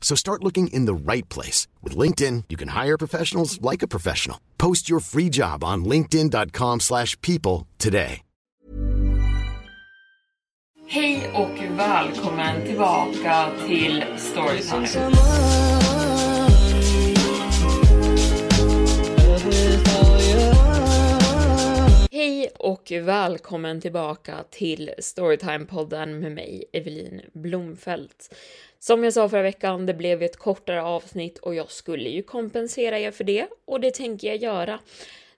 So 0.00 0.16
start 0.16 0.42
looking 0.42 0.66
in 0.72 0.86
the 0.86 1.12
right 1.12 1.28
place. 1.28 1.68
With 1.84 1.96
LinkedIn, 1.96 2.44
you 2.48 2.56
can 2.56 2.68
hire 2.68 2.98
professionals 2.98 3.60
like 3.62 3.84
a 3.84 3.88
professional. 3.88 4.38
Post 4.58 4.90
your 4.90 4.98
free 5.00 5.28
job 5.28 5.62
on 5.62 5.84
linkedin.com 5.84 6.80
slash 6.80 7.16
people 7.20 7.68
today. 7.78 8.22
Hej 10.92 11.30
och 11.34 11.78
välkommen 11.78 12.66
tillbaka 12.66 13.50
till 13.66 14.04
Storytime. 14.18 15.10
Hej 22.20 22.50
och 22.58 22.92
välkommen 22.92 23.80
tillbaka 23.80 24.44
till 24.50 24.90
Storytime-podden 24.98 26.06
med 26.06 26.32
mig, 26.32 26.64
Evelin 26.72 27.22
Blomfelt. 27.32 28.34
Som 28.78 29.04
jag 29.04 29.12
sa 29.12 29.28
förra 29.28 29.42
veckan, 29.42 29.86
det 29.86 29.94
blev 29.94 30.22
ett 30.22 30.36
kortare 30.36 30.82
avsnitt 30.82 31.38
och 31.38 31.54
jag 31.54 31.70
skulle 31.70 32.08
ju 32.08 32.22
kompensera 32.22 32.98
er 32.98 33.10
för 33.10 33.24
det 33.24 33.46
och 33.64 33.80
det 33.80 33.94
tänker 33.94 34.28
jag 34.28 34.36
göra. 34.36 34.78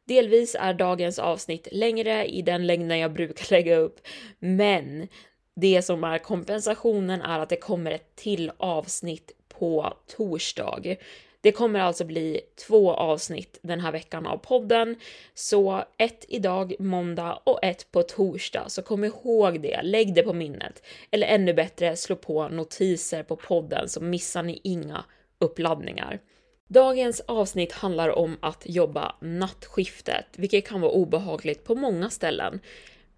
Delvis 0.05 0.57
är 0.61 0.75
dagens 0.75 1.19
avsnitt 1.19 1.69
längre 1.73 2.27
i 2.27 2.43
den 2.43 2.67
längden 2.67 2.99
jag 2.99 3.13
brukar 3.13 3.51
lägga 3.51 3.77
upp, 3.77 4.01
men 4.39 5.09
det 5.57 5.83
som 5.83 6.05
är 6.05 6.19
kompensationen 6.19 7.23
är 7.23 7.39
att 7.39 7.49
det 7.49 7.57
kommer 7.57 7.91
ett 7.91 8.17
till 8.17 8.53
avsnitt 8.57 9.33
på 9.49 9.97
torsdag. 10.17 10.97
Det 11.43 11.53
kommer 11.53 11.81
alltså 11.81 12.05
bli 12.05 12.41
två 12.67 12.93
avsnitt 12.93 13.59
den 13.63 13.81
här 13.81 13.93
veckan 13.93 14.27
av 14.27 14.37
podden, 14.37 14.97
så 15.35 15.85
ett 15.99 16.25
idag 16.29 16.75
måndag 16.79 17.41
och 17.45 17.65
ett 17.65 17.93
på 17.93 18.03
torsdag. 18.03 18.65
Så 18.69 18.83
kom 18.83 19.05
ihåg 19.05 19.63
det, 19.63 19.83
lägg 19.83 20.15
det 20.15 20.23
på 20.23 20.33
minnet. 20.33 20.83
Eller 21.11 21.27
ännu 21.27 21.55
bättre, 21.55 21.97
slå 21.97 22.17
på 22.17 22.49
notiser 22.49 23.23
på 23.23 23.37
podden 23.37 23.89
så 23.89 24.01
missar 24.01 24.43
ni 24.43 24.61
inga 24.65 25.05
uppladdningar. 25.39 26.21
Dagens 26.69 27.21
avsnitt 27.21 27.73
handlar 27.73 28.19
om 28.19 28.37
att 28.43 28.63
jobba 28.67 29.17
nattskiftet, 29.21 30.27
vilket 30.37 30.69
kan 30.69 30.81
vara 30.81 30.93
obehagligt 30.93 31.65
på 31.65 31.75
många 31.75 32.11
ställen. 32.11 32.61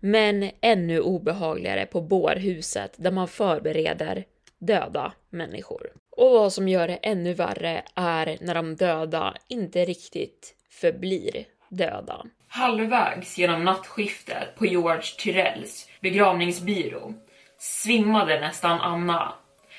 Men 0.00 0.50
ännu 0.60 1.00
obehagligare 1.00 1.86
på 1.86 2.00
bårhuset 2.00 2.94
där 2.96 3.10
man 3.10 3.28
förbereder 3.28 4.24
döda 4.66 5.12
människor. 5.30 5.90
Och 6.16 6.30
vad 6.30 6.52
som 6.52 6.68
gör 6.68 6.88
det 6.88 6.94
ännu 6.96 7.34
värre 7.34 7.82
är 7.94 8.38
när 8.40 8.54
de 8.54 8.76
döda 8.76 9.34
inte 9.48 9.84
riktigt 9.84 10.54
förblir 10.70 11.44
döda. 11.68 12.26
Halvvägs 12.48 13.38
genom 13.38 13.64
nattskiftet 13.64 14.56
på 14.56 14.66
George 14.66 15.02
Tyrells 15.18 15.88
begravningsbyrå 16.00 17.14
svimmade 17.58 18.40
nästan 18.40 18.80
Anna 18.80 19.34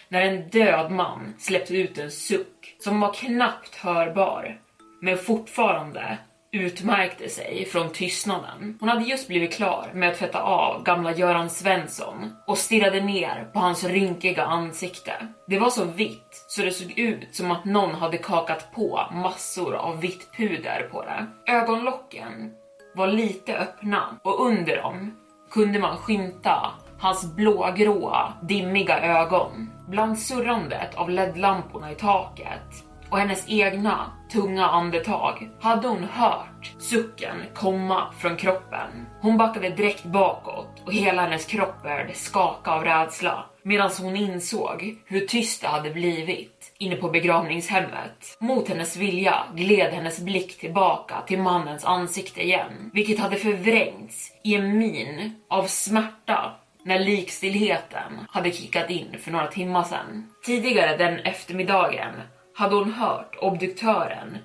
när 0.09 0.21
en 0.21 0.49
död 0.49 0.91
man 0.91 1.33
släppte 1.39 1.77
ut 1.77 1.97
en 1.97 2.11
suck 2.11 2.75
som 2.79 2.99
var 2.99 3.13
knappt 3.13 3.75
hörbar, 3.75 4.61
men 5.01 5.17
fortfarande 5.17 6.17
utmärkte 6.55 7.29
sig 7.29 7.65
från 7.65 7.89
tystnaden. 7.89 8.77
Hon 8.79 8.89
hade 8.89 9.05
just 9.05 9.27
blivit 9.27 9.53
klar 9.53 9.91
med 9.93 10.09
att 10.09 10.17
tvätta 10.17 10.41
av 10.41 10.83
gamla 10.83 11.15
Göran 11.15 11.49
Svensson 11.49 12.31
och 12.47 12.57
stirrade 12.57 13.01
ner 13.01 13.49
på 13.53 13.59
hans 13.59 13.83
rynkiga 13.83 14.43
ansikte. 14.43 15.27
Det 15.47 15.59
var 15.59 15.69
så 15.69 15.85
vitt 15.85 16.45
så 16.47 16.61
det 16.61 16.71
såg 16.71 16.99
ut 16.99 17.35
som 17.35 17.51
att 17.51 17.65
någon 17.65 17.95
hade 17.95 18.17
kakat 18.17 18.71
på 18.75 19.01
massor 19.13 19.75
av 19.75 20.01
vitt 20.01 20.37
puder 20.37 20.89
på 20.91 21.03
det. 21.03 21.51
Ögonlocken 21.51 22.51
var 22.95 23.07
lite 23.07 23.57
öppna 23.57 24.19
och 24.23 24.45
under 24.45 24.77
dem 24.77 25.17
kunde 25.51 25.79
man 25.79 25.97
skymta 25.97 26.71
hans 26.99 27.35
blågråa, 27.35 28.33
dimmiga 28.41 28.99
ögon. 28.99 29.69
Bland 29.89 30.19
surrandet 30.19 30.95
av 30.95 31.09
ledlamporna 31.09 31.91
i 31.91 31.95
taket 31.95 32.83
och 33.09 33.17
hennes 33.17 33.49
egna 33.49 34.11
tunga 34.31 34.65
andetag 34.67 35.49
hade 35.61 35.87
hon 35.87 36.03
hört 36.03 36.73
sucken 36.79 37.35
komma 37.53 38.13
från 38.19 38.37
kroppen. 38.37 39.05
Hon 39.21 39.37
backade 39.37 39.69
direkt 39.69 40.03
bakåt 40.03 40.81
och 40.85 40.93
hela 40.93 41.21
hennes 41.21 41.45
kropp 41.45 41.83
började 41.83 42.13
skaka 42.13 42.71
av 42.71 42.83
rädsla 42.83 43.45
medan 43.63 43.91
hon 44.01 44.15
insåg 44.15 44.97
hur 45.05 45.27
tyst 45.27 45.61
det 45.61 45.67
hade 45.67 45.89
blivit 45.89 46.73
inne 46.77 46.95
på 46.95 47.09
begravningshemmet. 47.09 48.37
Mot 48.39 48.69
hennes 48.69 48.97
vilja 48.97 49.43
gled 49.55 49.93
hennes 49.93 50.19
blick 50.19 50.59
tillbaka 50.59 51.15
till 51.27 51.41
mannens 51.41 51.85
ansikte 51.85 52.43
igen, 52.43 52.91
vilket 52.93 53.19
hade 53.19 53.35
förvrängts 53.35 54.31
i 54.43 54.55
en 54.55 54.77
min 54.77 55.35
av 55.49 55.63
smärta 55.63 56.51
när 56.83 56.99
likstillheten 56.99 58.27
hade 58.29 58.51
kickat 58.51 58.89
in 58.89 59.15
för 59.19 59.31
några 59.31 59.47
timmar 59.47 59.83
sedan. 59.83 60.29
Tidigare 60.45 60.97
den 60.97 61.19
eftermiddagen 61.19 62.13
hade 62.55 62.75
hon 62.75 62.93
hört 62.93 63.35
obduktören 63.41 64.37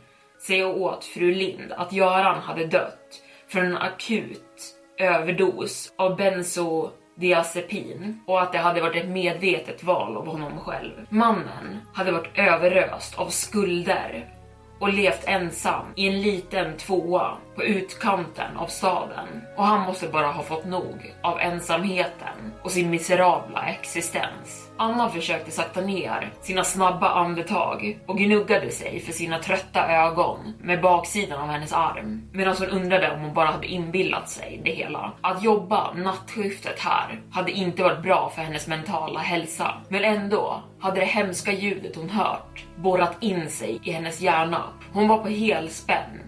säga 0.47 0.69
åt 0.69 1.05
fru 1.05 1.35
Lind 1.35 1.73
att 1.73 1.93
Göran 1.93 2.39
hade 2.39 2.67
dött 2.67 3.23
från 3.49 3.65
en 3.65 3.77
akut 3.77 4.77
överdos 4.99 5.93
av 5.97 6.17
bensodiazepin 6.17 8.21
och 8.27 8.43
att 8.43 8.53
det 8.53 8.59
hade 8.59 8.81
varit 8.81 9.05
ett 9.05 9.11
medvetet 9.11 9.85
val 9.85 10.17
av 10.17 10.27
honom 10.27 10.61
själv. 10.61 10.93
Mannen 11.09 11.81
hade 11.95 12.13
varit 12.13 12.39
överöst 12.39 13.19
av 13.19 13.29
skulder 13.29 14.35
och 14.81 14.93
levt 14.93 15.29
ensam 15.29 15.87
i 15.97 16.09
en 16.09 16.23
liten 16.23 16.77
tvåa 16.77 17.37
på 17.55 17.63
utkanten 17.63 18.57
av 18.57 18.67
staden 18.67 19.29
och 19.57 19.65
han 19.65 19.87
måste 19.87 20.09
bara 20.09 20.27
ha 20.27 20.43
fått 20.43 20.65
nog 20.65 21.15
av 21.23 21.41
ensamheten 21.41 22.53
och 22.63 22.71
sin 22.71 22.91
miserabla 22.91 23.67
existens. 23.67 24.70
Anna 24.83 25.09
försökte 25.09 25.51
sakta 25.51 25.81
ner 25.81 26.33
sina 26.43 26.65
snabba 26.65 27.09
andetag 27.09 27.99
och 28.07 28.19
gnuggade 28.19 28.71
sig 28.71 29.01
för 29.01 29.13
sina 29.13 29.39
trötta 29.39 29.93
ögon 29.93 30.55
med 30.61 30.81
baksidan 30.81 31.41
av 31.41 31.49
hennes 31.49 31.73
arm 31.73 32.29
medan 32.33 32.57
hon 32.59 32.69
undrade 32.69 33.11
om 33.11 33.21
hon 33.21 33.35
bara 33.35 33.47
hade 33.47 33.67
inbillat 33.67 34.29
sig 34.29 34.61
det 34.65 34.71
hela. 34.71 35.13
Att 35.21 35.43
jobba 35.43 35.93
nattskiftet 35.95 36.79
här 36.79 37.21
hade 37.31 37.53
inte 37.53 37.83
varit 37.83 38.03
bra 38.03 38.33
för 38.35 38.43
hennes 38.43 38.67
mentala 38.67 39.21
hälsa, 39.21 39.75
men 39.89 40.05
ändå 40.05 40.63
hade 40.81 41.01
det 41.01 41.07
hemska 41.07 41.53
ljudet 41.53 41.97
hon 41.97 42.11
hört 42.11 42.65
borrat 42.77 43.17
in 43.21 43.51
sig 43.51 43.81
i 43.85 43.93
hennes 43.93 44.21
hjärna. 44.21 44.63
Hon 44.93 45.09
var 45.09 45.19
på 45.19 45.29
helspänn 45.29 46.21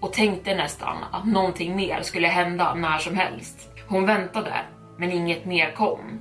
och 0.00 0.12
tänkte 0.12 0.54
nästan 0.54 0.96
att 1.12 1.26
någonting 1.26 1.76
mer 1.76 2.02
skulle 2.02 2.28
hända 2.28 2.74
när 2.74 2.98
som 2.98 3.16
helst. 3.16 3.70
Hon 3.88 4.06
väntade, 4.06 4.54
men 4.98 5.12
inget 5.12 5.44
mer 5.44 5.72
kom. 5.72 6.20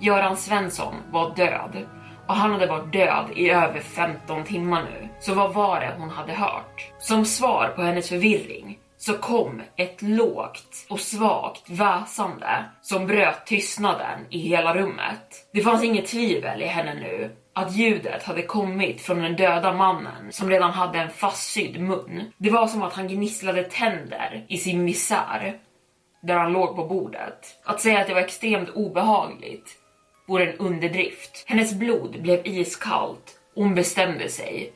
Göran 0.00 0.36
Svensson 0.36 0.94
var 1.10 1.34
död 1.36 1.86
och 2.26 2.34
han 2.34 2.52
hade 2.52 2.66
varit 2.66 2.92
död 2.92 3.26
i 3.36 3.50
över 3.50 3.80
15 3.80 4.44
timmar 4.44 4.82
nu. 4.82 5.08
Så 5.20 5.34
vad 5.34 5.54
var 5.54 5.80
det 5.80 5.94
hon 5.98 6.10
hade 6.10 6.32
hört? 6.32 6.92
Som 6.98 7.24
svar 7.24 7.72
på 7.76 7.82
hennes 7.82 8.08
förvirring 8.08 8.78
så 8.96 9.14
kom 9.14 9.62
ett 9.76 10.02
lågt 10.02 10.86
och 10.90 11.00
svagt 11.00 11.70
väsande 11.70 12.64
som 12.82 13.06
bröt 13.06 13.46
tystnaden 13.46 14.26
i 14.30 14.38
hela 14.38 14.74
rummet. 14.74 15.48
Det 15.52 15.60
fanns 15.60 15.84
inget 15.84 16.06
tvivel 16.06 16.62
i 16.62 16.66
henne 16.66 16.94
nu 16.94 17.36
att 17.54 17.76
ljudet 17.76 18.22
hade 18.22 18.42
kommit 18.42 19.00
från 19.00 19.18
den 19.18 19.36
döda 19.36 19.72
mannen 19.72 20.32
som 20.32 20.50
redan 20.50 20.70
hade 20.70 20.98
en 20.98 21.10
fastsydd 21.10 21.80
mun. 21.80 22.32
Det 22.36 22.50
var 22.50 22.66
som 22.66 22.82
att 22.82 22.94
han 22.94 23.08
gnisslade 23.08 23.62
tänder 23.62 24.44
i 24.48 24.58
sin 24.58 24.84
misär 24.84 25.58
där 26.22 26.36
han 26.36 26.52
låg 26.52 26.76
på 26.76 26.84
bordet. 26.84 27.60
Att 27.64 27.80
säga 27.80 28.00
att 28.00 28.06
det 28.06 28.14
var 28.14 28.20
extremt 28.20 28.68
obehagligt 28.68 29.79
vore 30.30 30.52
en 30.52 30.58
underdrift. 30.58 31.44
Hennes 31.46 31.74
blod 31.74 32.22
blev 32.22 32.46
iskallt 32.46 33.38
och 33.56 33.62
hon 33.62 33.74
bestämde 33.74 34.28
sig 34.28 34.72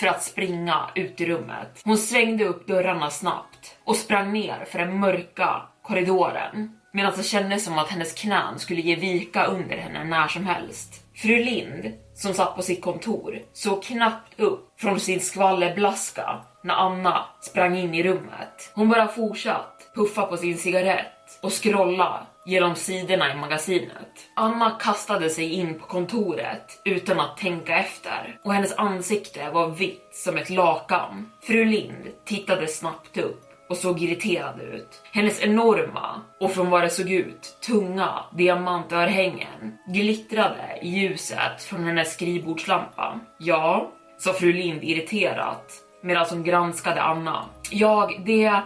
för 0.00 0.06
att 0.06 0.22
springa 0.22 0.90
ut 0.94 1.20
i 1.20 1.26
rummet. 1.26 1.82
Hon 1.84 1.98
svängde 1.98 2.44
upp 2.44 2.66
dörrarna 2.66 3.10
snabbt 3.10 3.78
och 3.84 3.96
sprang 3.96 4.32
ner 4.32 4.64
för 4.64 4.78
den 4.78 5.00
mörka 5.00 5.62
korridoren 5.82 6.70
medan 6.92 7.12
det 7.16 7.22
kändes 7.22 7.64
som 7.64 7.78
att 7.78 7.88
hennes 7.88 8.12
knän 8.12 8.58
skulle 8.58 8.80
ge 8.80 8.96
vika 8.96 9.44
under 9.44 9.76
henne 9.76 10.04
när 10.04 10.28
som 10.28 10.46
helst. 10.46 11.04
Fru 11.14 11.44
Lind, 11.44 11.92
som 12.14 12.34
satt 12.34 12.56
på 12.56 12.62
sitt 12.62 12.82
kontor, 12.82 13.42
såg 13.52 13.82
knappt 13.82 14.40
upp 14.40 14.80
från 14.80 15.00
sin 15.00 15.20
skvallerblaska 15.20 16.44
när 16.64 16.74
Anna 16.74 17.24
sprang 17.40 17.76
in 17.76 17.94
i 17.94 18.02
rummet. 18.02 18.72
Hon 18.74 18.88
bara 18.88 19.08
fortsatt 19.08 19.90
puffa 19.94 20.26
på 20.26 20.36
sin 20.36 20.58
cigarett 20.58 21.40
och 21.42 21.62
scrolla 21.62 22.26
genom 22.48 22.74
sidorna 22.74 23.32
i 23.32 23.36
magasinet. 23.36 24.30
Anna 24.36 24.70
kastade 24.70 25.30
sig 25.30 25.52
in 25.52 25.78
på 25.78 25.86
kontoret 25.86 26.82
utan 26.84 27.20
att 27.20 27.36
tänka 27.36 27.78
efter 27.78 28.38
och 28.44 28.54
hennes 28.54 28.78
ansikte 28.78 29.50
var 29.50 29.68
vitt 29.68 30.08
som 30.12 30.36
ett 30.36 30.50
lakan. 30.50 31.32
Fru 31.42 31.64
Lind 31.64 32.08
tittade 32.24 32.66
snabbt 32.66 33.16
upp 33.16 33.44
och 33.68 33.76
såg 33.76 34.02
irriterad 34.02 34.60
ut. 34.60 35.02
Hennes 35.12 35.42
enorma, 35.42 36.20
och 36.40 36.52
från 36.52 36.70
vad 36.70 36.82
det 36.82 36.90
såg 36.90 37.10
ut, 37.10 37.56
tunga 37.66 38.24
diamantörhängen 38.32 39.78
glittrade 39.92 40.78
i 40.82 40.88
ljuset 40.88 41.62
från 41.62 41.84
hennes 41.84 42.12
skrivbordslampa. 42.12 43.20
Ja, 43.38 43.92
sa 44.18 44.32
fru 44.32 44.52
Lind 44.52 44.84
irriterat 44.84 45.72
medan 46.02 46.26
hon 46.30 46.44
granskade 46.44 47.02
Anna. 47.02 47.44
Jag, 47.70 48.22
det, 48.26 48.62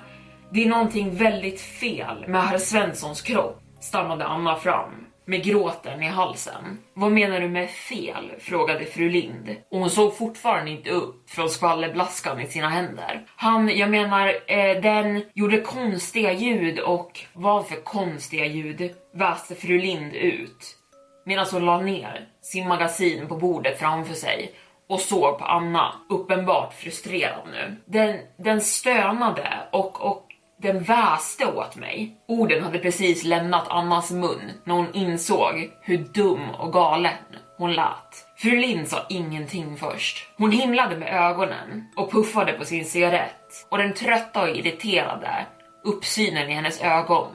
det 0.51 0.65
är 0.65 0.69
någonting 0.69 1.17
väldigt 1.17 1.61
fel 1.61 2.25
med 2.29 2.43
herr 2.43 2.59
Svenssons 2.59 3.23
kropp, 3.23 3.62
stammade 3.83 4.27
Anna 4.27 4.57
fram 4.57 5.07
med 5.25 5.45
gråten 5.45 6.03
i 6.03 6.09
halsen. 6.09 6.79
Vad 6.95 7.13
menar 7.13 7.41
du 7.41 7.49
med 7.49 7.71
fel? 7.71 8.33
frågade 8.39 8.85
fru 8.85 9.11
Lind 9.11 9.57
och 9.71 9.79
hon 9.79 9.91
såg 9.91 10.17
fortfarande 10.17 10.71
inte 10.71 10.91
upp 10.91 11.31
från 11.31 11.51
skvallerblaskan 11.51 12.41
i 12.41 12.47
sina 12.47 12.69
händer. 12.69 13.27
Han, 13.37 13.77
jag 13.77 13.91
menar, 13.91 14.27
eh, 14.47 14.81
den 14.81 15.25
gjorde 15.35 15.61
konstiga 15.61 16.33
ljud 16.33 16.79
och 16.79 17.21
vad 17.33 17.67
för 17.67 17.77
konstiga 17.77 18.47
ljud? 18.47 18.91
väste 19.15 19.55
fru 19.55 19.79
Lind 19.79 20.15
ut 20.15 20.77
medan 21.25 21.47
hon 21.53 21.65
la 21.65 21.81
ner 21.81 22.29
sin 22.43 22.69
magasin 22.69 23.29
på 23.29 23.37
bordet 23.37 23.79
framför 23.79 24.15
sig 24.15 24.53
och 24.89 25.01
såg 25.01 25.39
på 25.39 25.45
Anna, 25.45 25.95
uppenbart 26.09 26.75
frustrerad 26.75 27.49
nu. 27.53 27.77
Den, 27.85 28.19
den 28.37 28.61
stönade 28.61 29.49
och, 29.73 30.01
och 30.01 30.32
den 30.63 30.83
väste 30.83 31.47
åt 31.47 31.77
mig. 31.77 32.17
Orden 32.29 32.63
hade 32.63 32.79
precis 32.79 33.25
lämnat 33.25 33.69
Annas 33.69 34.11
mun 34.11 34.51
när 34.65 34.75
hon 34.75 34.95
insåg 34.95 35.71
hur 35.81 35.99
dum 35.99 36.51
och 36.51 36.73
galen 36.73 37.13
hon 37.59 37.73
lät. 37.73 38.27
Fru 38.37 38.57
Lind 38.57 38.89
sa 38.89 39.07
ingenting 39.09 39.77
först. 39.77 40.29
Hon 40.37 40.53
himlade 40.53 40.97
med 40.97 41.15
ögonen 41.15 41.89
och 41.97 42.13
puffade 42.13 42.53
på 42.53 42.65
sin 42.65 42.85
cigarett 42.85 43.67
och 43.71 43.79
den 43.79 43.95
trötta 43.95 44.43
och 44.43 44.57
irriterade 44.57 45.47
uppsynen 45.85 46.51
i 46.51 46.55
hennes 46.55 46.81
ögon 46.81 47.29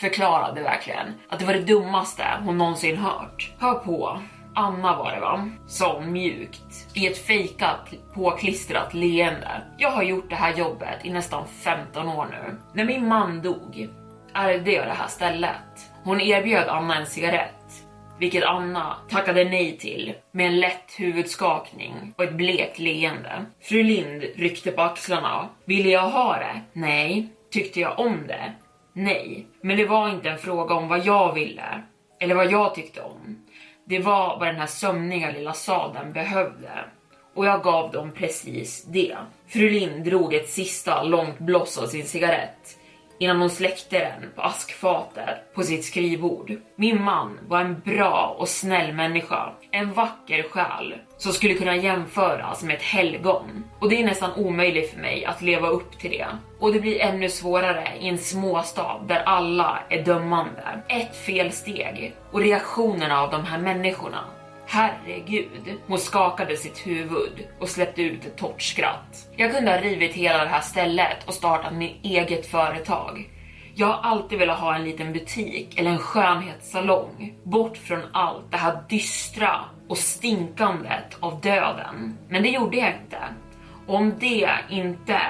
förklarade 0.00 0.62
verkligen 0.62 1.06
att 1.28 1.38
det 1.38 1.44
var 1.44 1.52
det 1.52 1.62
dummaste 1.62 2.24
hon 2.44 2.58
någonsin 2.58 2.96
hört. 2.96 3.52
Hör 3.58 3.74
på, 3.74 4.20
Anna 4.54 4.96
var 4.96 5.12
det 5.12 5.20
va? 5.20 5.50
Sa 5.66 5.94
hon 5.94 6.12
mjukt 6.12 6.88
i 6.94 7.06
ett 7.06 7.18
fejkat 7.18 7.94
påklistrat 8.14 8.94
leende. 8.94 9.62
Jag 9.78 9.90
har 9.90 10.02
gjort 10.02 10.30
det 10.30 10.36
här 10.36 10.56
jobbet 10.56 11.04
i 11.04 11.10
nästan 11.10 11.48
15 11.48 12.08
år 12.08 12.26
nu. 12.30 12.56
När 12.74 12.84
min 12.84 13.08
man 13.08 13.42
dog 13.42 13.88
ärvde 14.34 14.72
jag 14.72 14.86
det 14.86 14.92
här 14.92 15.08
stället. 15.08 15.90
Hon 16.04 16.20
erbjöd 16.20 16.68
Anna 16.68 16.96
en 16.96 17.06
cigarett, 17.06 17.84
vilket 18.18 18.44
Anna 18.44 18.96
tackade 19.08 19.44
nej 19.44 19.78
till 19.78 20.14
med 20.32 20.46
en 20.46 20.60
lätt 20.60 20.94
huvudskakning 20.98 22.14
och 22.16 22.24
ett 22.24 22.34
blekt 22.34 22.78
leende. 22.78 23.44
Fru 23.62 23.82
Lind 23.82 24.22
ryckte 24.36 24.70
på 24.70 24.82
axlarna. 24.82 25.48
Ville 25.64 25.88
jag 25.88 26.10
ha 26.10 26.36
det? 26.36 26.60
Nej. 26.72 27.28
Tyckte 27.50 27.80
jag 27.80 27.98
om 27.98 28.26
det? 28.26 28.52
Nej. 28.92 29.46
Men 29.62 29.76
det 29.76 29.86
var 29.86 30.08
inte 30.08 30.30
en 30.30 30.38
fråga 30.38 30.74
om 30.74 30.88
vad 30.88 31.06
jag 31.06 31.34
ville 31.34 31.82
eller 32.20 32.34
vad 32.34 32.52
jag 32.52 32.74
tyckte 32.74 33.00
om. 33.00 33.36
Det 33.90 33.98
var 33.98 34.38
vad 34.38 34.48
den 34.48 34.56
här 34.56 34.66
sömniga 34.66 35.30
lilla 35.30 35.52
sadeln 35.52 36.12
behövde. 36.12 36.70
Och 37.34 37.46
jag 37.46 37.62
gav 37.62 37.92
dem 37.92 38.12
precis 38.12 38.84
det. 38.84 39.16
Fru 39.48 39.70
Lind 39.70 40.04
drog 40.04 40.34
ett 40.34 40.50
sista 40.50 41.02
långt 41.02 41.38
bloss 41.38 41.78
av 41.78 41.86
sin 41.86 42.06
cigarett 42.06 42.78
innan 43.20 43.40
hon 43.40 43.50
släckte 43.50 43.98
den 43.98 44.30
på 44.34 44.42
askfatet 44.42 45.54
på 45.54 45.62
sitt 45.62 45.84
skrivbord. 45.84 46.52
Min 46.76 47.02
man 47.02 47.38
var 47.48 47.60
en 47.60 47.80
bra 47.80 48.36
och 48.38 48.48
snäll 48.48 48.92
människa, 48.92 49.52
en 49.70 49.92
vacker 49.92 50.42
själ 50.42 50.94
som 51.18 51.32
skulle 51.32 51.54
kunna 51.54 51.76
jämföras 51.76 52.62
med 52.62 52.76
ett 52.76 52.82
helgon. 52.82 53.64
Och 53.78 53.88
det 53.88 54.00
är 54.00 54.04
nästan 54.04 54.34
omöjligt 54.36 54.90
för 54.90 55.00
mig 55.00 55.24
att 55.24 55.42
leva 55.42 55.68
upp 55.68 55.98
till 55.98 56.10
det. 56.10 56.26
Och 56.58 56.72
det 56.72 56.80
blir 56.80 57.00
ännu 57.00 57.28
svårare 57.28 57.88
i 58.00 58.08
en 58.08 58.18
småstad 58.18 59.00
där 59.08 59.22
alla 59.26 59.78
är 59.88 60.04
dömande. 60.04 60.82
Ett 60.88 61.16
felsteg 61.16 62.14
och 62.32 62.40
reaktionerna 62.40 63.20
av 63.20 63.30
de 63.30 63.44
här 63.44 63.58
människorna 63.58 64.24
Herregud. 64.72 65.78
Hon 65.86 65.98
skakade 65.98 66.56
sitt 66.56 66.86
huvud 66.86 67.46
och 67.58 67.68
släppte 67.68 68.02
ut 68.02 68.24
ett 68.24 68.36
torrt 68.36 68.62
skratt. 68.62 69.28
Jag 69.36 69.52
kunde 69.52 69.70
ha 69.70 69.80
rivit 69.80 70.14
hela 70.14 70.44
det 70.44 70.50
här 70.50 70.60
stället 70.60 71.16
och 71.26 71.34
startat 71.34 71.74
mitt 71.74 72.04
eget 72.04 72.46
företag. 72.46 73.30
Jag 73.74 73.86
har 73.86 74.10
alltid 74.10 74.38
velat 74.38 74.58
ha 74.58 74.74
en 74.74 74.84
liten 74.84 75.12
butik 75.12 75.78
eller 75.78 75.90
en 75.90 75.98
skönhetssalong. 75.98 77.34
Bort 77.44 77.76
från 77.76 78.02
allt 78.12 78.50
det 78.50 78.56
här 78.56 78.82
dystra 78.88 79.60
och 79.88 79.98
stinkandet 79.98 81.16
av 81.20 81.40
döden. 81.40 82.18
Men 82.28 82.42
det 82.42 82.48
gjorde 82.48 82.76
jag 82.76 82.88
inte. 82.88 83.18
Och 83.86 83.94
om 83.94 84.14
det 84.20 84.50
inte 84.70 85.20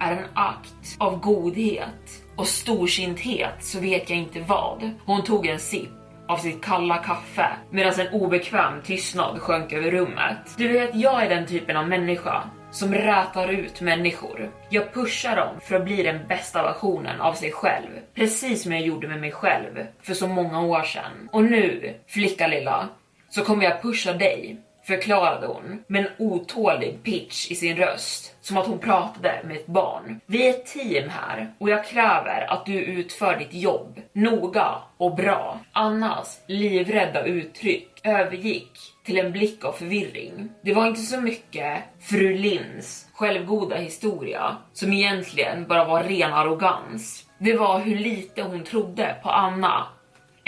är 0.00 0.12
en 0.12 0.24
akt 0.34 0.96
av 0.98 1.20
godhet 1.20 2.24
och 2.36 2.46
storsinthet 2.46 3.64
så 3.64 3.80
vet 3.80 4.10
jag 4.10 4.18
inte 4.18 4.40
vad. 4.40 4.90
Hon 5.04 5.24
tog 5.24 5.46
en 5.46 5.58
sipp 5.58 5.97
av 6.28 6.36
sitt 6.36 6.64
kalla 6.64 6.96
kaffe 6.96 7.46
medan 7.70 8.00
en 8.00 8.12
obekväm 8.12 8.82
tystnad 8.82 9.40
sjönk 9.40 9.72
över 9.72 9.90
rummet. 9.90 10.38
Du 10.56 10.68
vet, 10.68 10.94
jag 10.94 11.24
är 11.24 11.28
den 11.28 11.46
typen 11.46 11.76
av 11.76 11.88
människa 11.88 12.42
som 12.70 12.94
rätar 12.94 13.48
ut 13.48 13.80
människor. 13.80 14.50
Jag 14.70 14.94
pushar 14.94 15.36
dem 15.36 15.60
för 15.60 15.76
att 15.76 15.84
bli 15.84 16.02
den 16.02 16.26
bästa 16.28 16.62
versionen 16.62 17.20
av 17.20 17.32
sig 17.32 17.52
själv. 17.52 17.88
Precis 18.14 18.62
som 18.62 18.72
jag 18.72 18.82
gjorde 18.82 19.08
med 19.08 19.20
mig 19.20 19.32
själv 19.32 19.86
för 20.02 20.14
så 20.14 20.28
många 20.28 20.60
år 20.60 20.82
sedan. 20.82 21.28
Och 21.32 21.44
nu, 21.44 21.94
flicka 22.06 22.46
lilla, 22.46 22.88
så 23.28 23.44
kommer 23.44 23.64
jag 23.64 23.82
pusha 23.82 24.12
dig 24.12 24.60
förklarade 24.88 25.46
hon 25.46 25.82
med 25.86 26.06
en 26.06 26.12
otålig 26.18 27.02
pitch 27.02 27.50
i 27.50 27.54
sin 27.54 27.76
röst, 27.76 28.34
som 28.40 28.56
att 28.56 28.66
hon 28.66 28.78
pratade 28.78 29.40
med 29.44 29.56
ett 29.56 29.66
barn. 29.66 30.20
Vi 30.26 30.46
är 30.46 30.50
ett 30.50 30.66
team 30.66 31.08
här 31.08 31.54
och 31.58 31.70
jag 31.70 31.84
kräver 31.84 32.52
att 32.52 32.66
du 32.66 32.72
utför 32.72 33.36
ditt 33.38 33.54
jobb 33.54 34.00
noga 34.12 34.68
och 34.96 35.16
bra. 35.16 35.60
Annas 35.72 36.40
livrädda 36.46 37.24
uttryck 37.24 38.00
övergick 38.04 38.72
till 39.04 39.18
en 39.18 39.32
blick 39.32 39.64
av 39.64 39.72
förvirring. 39.72 40.48
Det 40.62 40.74
var 40.74 40.86
inte 40.86 41.00
så 41.00 41.20
mycket 41.20 41.78
fru 42.00 42.34
Linds 42.34 43.06
självgoda 43.14 43.76
historia 43.76 44.56
som 44.72 44.92
egentligen 44.92 45.66
bara 45.68 45.84
var 45.84 46.02
ren 46.02 46.32
arrogans. 46.32 47.24
Det 47.38 47.56
var 47.56 47.80
hur 47.80 47.98
lite 47.98 48.42
hon 48.42 48.64
trodde 48.64 49.16
på 49.22 49.28
Anna 49.30 49.86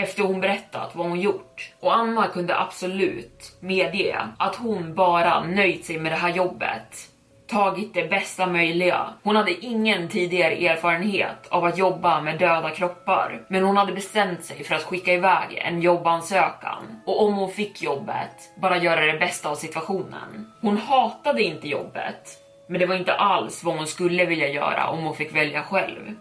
efter 0.00 0.22
hon 0.22 0.40
berättat 0.40 0.90
vad 0.94 1.06
hon 1.08 1.20
gjort. 1.20 1.72
Och 1.80 1.96
Anna 1.96 2.26
kunde 2.26 2.58
absolut 2.58 3.56
medge 3.60 4.16
att 4.38 4.56
hon 4.56 4.94
bara 4.94 5.44
nöjt 5.44 5.84
sig 5.84 5.98
med 5.98 6.12
det 6.12 6.16
här 6.16 6.34
jobbet 6.34 7.10
tagit 7.50 7.94
det 7.94 8.10
bästa 8.10 8.46
möjliga. 8.46 9.08
Hon 9.22 9.36
hade 9.36 9.64
ingen 9.64 10.08
tidigare 10.08 10.54
erfarenhet 10.54 11.46
av 11.48 11.64
att 11.64 11.78
jobba 11.78 12.20
med 12.20 12.38
döda 12.38 12.70
kroppar, 12.70 13.42
men 13.48 13.64
hon 13.64 13.76
hade 13.76 13.92
bestämt 13.92 14.44
sig 14.44 14.64
för 14.64 14.74
att 14.74 14.82
skicka 14.82 15.12
iväg 15.12 15.62
en 15.64 15.80
jobbansökan 15.80 17.00
och 17.06 17.24
om 17.24 17.34
hon 17.34 17.50
fick 17.50 17.82
jobbet, 17.82 18.50
bara 18.56 18.78
göra 18.78 19.12
det 19.12 19.18
bästa 19.18 19.48
av 19.48 19.54
situationen. 19.54 20.52
Hon 20.60 20.76
hatade 20.76 21.42
inte 21.42 21.68
jobbet, 21.68 22.38
men 22.68 22.80
det 22.80 22.86
var 22.86 22.94
inte 22.94 23.14
alls 23.14 23.64
vad 23.64 23.76
hon 23.76 23.86
skulle 23.86 24.24
vilja 24.24 24.48
göra 24.48 24.88
om 24.88 24.98
hon 24.98 25.14
fick 25.14 25.36
välja 25.36 25.62
själv. 25.62 26.14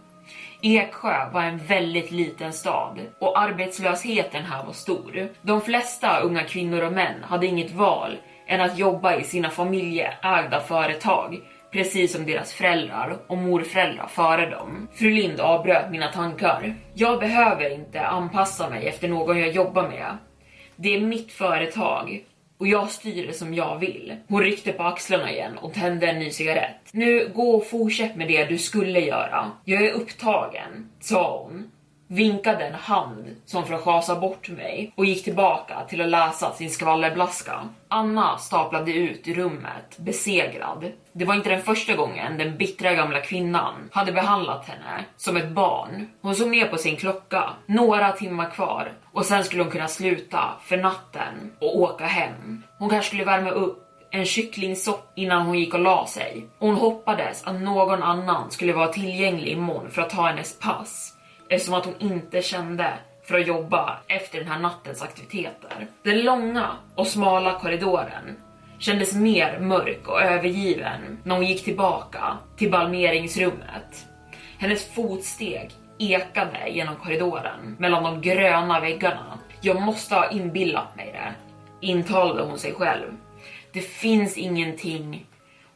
Eksjö 0.62 1.30
var 1.34 1.44
en 1.44 1.58
väldigt 1.58 2.12
liten 2.12 2.54
stad 2.54 3.00
och 3.20 3.40
arbetslösheten 3.40 4.44
här 4.44 4.66
var 4.66 4.74
stor. 4.74 5.30
De 5.42 5.62
flesta 5.62 6.20
unga 6.20 6.44
kvinnor 6.44 6.84
och 6.84 6.94
män 6.94 7.24
hade 7.24 7.48
inget 7.48 7.72
val 7.72 8.18
än 8.48 8.62
att 8.62 8.78
jobba 8.78 9.16
i 9.16 9.24
sina 9.24 9.50
familjeägda 9.50 10.60
företag 10.60 11.40
precis 11.72 12.14
som 12.14 12.26
deras 12.26 12.54
föräldrar 12.54 13.18
och 13.28 13.38
morföräldrar 13.38 14.08
före 14.08 14.50
dem. 14.50 14.88
Fru 14.94 15.12
Lind 15.12 15.40
avbröt 15.40 15.92
mina 15.92 16.12
tankar. 16.12 16.76
Jag 16.94 17.20
behöver 17.20 17.74
inte 17.74 18.06
anpassa 18.06 18.70
mig 18.70 18.88
efter 18.88 19.08
någon 19.08 19.40
jag 19.40 19.52
jobbar 19.52 19.88
med. 19.88 20.18
Det 20.76 20.96
är 20.96 21.02
mitt 21.02 21.32
företag 21.32 22.24
och 22.60 22.68
jag 22.68 22.90
styr 22.90 23.28
det 23.28 23.34
som 23.34 23.54
jag 23.54 23.80
vill. 23.80 24.16
Hon 24.28 24.44
ryckte 24.44 24.72
på 24.72 24.84
axlarna 24.84 25.32
igen 25.32 25.58
och 25.58 25.74
tände 25.74 26.08
en 26.08 26.20
ny 26.20 26.30
cigarett. 26.32 26.90
Nu 26.92 27.32
gå 27.36 27.52
och 27.52 27.68
fortsätt 27.68 28.16
med 28.16 28.28
det 28.28 28.46
du 28.46 28.58
skulle 28.58 29.00
göra. 29.00 29.52
Jag 29.66 29.86
är 29.86 29.92
upptagen, 29.92 30.90
sa 31.00 31.44
hon 31.44 31.72
vinkade 32.12 32.66
en 32.66 32.74
hand 32.74 33.36
som 33.46 33.66
för 33.66 33.74
att 33.74 33.82
schasa 33.82 34.16
bort 34.16 34.50
mig 34.50 34.94
och 34.96 35.06
gick 35.06 35.24
tillbaka 35.24 35.76
till 35.90 36.02
att 36.02 36.10
läsa 36.10 36.54
sin 36.54 36.70
skvallerblaska. 36.70 37.70
Anna 37.88 38.38
staplade 38.38 38.92
ut 38.94 39.28
i 39.28 39.34
rummet, 39.34 39.98
besegrad. 39.98 40.92
Det 41.14 41.26
var 41.26 41.36
inte 41.36 41.50
den 41.50 41.62
första 41.62 41.96
gången 41.96 42.38
den 42.38 42.58
bittra 42.58 42.94
gamla 42.94 43.22
kvinnan 43.22 43.74
hade 43.92 44.12
behandlat 44.12 44.66
henne 44.66 45.06
som 45.18 45.38
ett 45.38 45.52
barn. 45.52 46.08
Hon 46.22 46.36
såg 46.36 46.50
ner 46.50 46.68
på 46.68 46.78
sin 46.78 46.96
klocka, 46.96 47.50
några 47.66 48.12
timmar 48.12 48.50
kvar 48.50 48.92
och 49.12 49.26
sen 49.26 49.44
skulle 49.44 49.64
hon 49.64 49.72
kunna 49.72 49.88
sluta 49.88 50.44
för 50.64 50.78
natten 50.78 51.52
och 51.62 51.80
åka 51.80 52.06
hem. 52.06 52.64
Hon 52.78 52.90
kanske 52.90 53.08
skulle 53.08 53.26
värma 53.26 53.50
upp 53.50 53.86
en 54.12 54.26
kycklingsoppa 54.26 55.12
innan 55.16 55.46
hon 55.46 55.60
gick 55.60 55.74
och 55.74 55.80
la 55.80 56.08
sig. 56.08 56.48
Hon 56.60 56.76
hoppades 56.76 57.44
att 57.44 57.62
någon 57.62 58.04
annan 58.04 58.52
skulle 58.52 58.74
vara 58.74 58.88
tillgänglig 58.88 59.52
imorgon 59.52 59.92
för 59.92 60.02
att 60.02 60.10
ta 60.10 60.28
hennes 60.28 60.60
pass 60.60 61.16
eftersom 61.50 61.74
att 61.74 61.86
hon 61.86 61.96
inte 62.00 62.42
kände 62.42 62.94
för 63.24 63.40
att 63.40 63.48
jobba 63.48 63.98
efter 64.08 64.40
den 64.40 64.48
här 64.48 64.60
nattens 64.60 65.02
aktiviteter. 65.02 65.88
Den 66.04 66.22
långa 66.22 66.70
och 66.96 67.08
smala 67.08 67.60
korridoren 67.60 68.36
kändes 68.80 69.16
mer 69.16 69.60
mörk 69.60 70.08
och 70.08 70.22
övergiven 70.22 71.20
när 71.24 71.36
hon 71.36 71.46
gick 71.46 71.64
tillbaka 71.64 72.38
till 72.58 72.72
balmeringsrummet. 72.72 74.08
Hennes 74.58 74.94
fotsteg 74.94 75.72
ekade 76.00 76.70
genom 76.70 76.96
korridoren 76.96 77.76
mellan 77.80 78.04
de 78.04 78.22
gröna 78.22 78.80
väggarna. 78.80 79.40
Jag 79.62 79.82
måste 79.82 80.16
ha 80.16 80.32
inbillat 80.32 80.96
mig 80.96 81.12
det, 81.14 81.34
intalade 81.88 82.44
hon 82.44 82.60
sig 82.60 82.74
själv. 82.74 83.12
Det 83.74 83.82
finns 83.82 84.38
ingenting. 84.38 85.26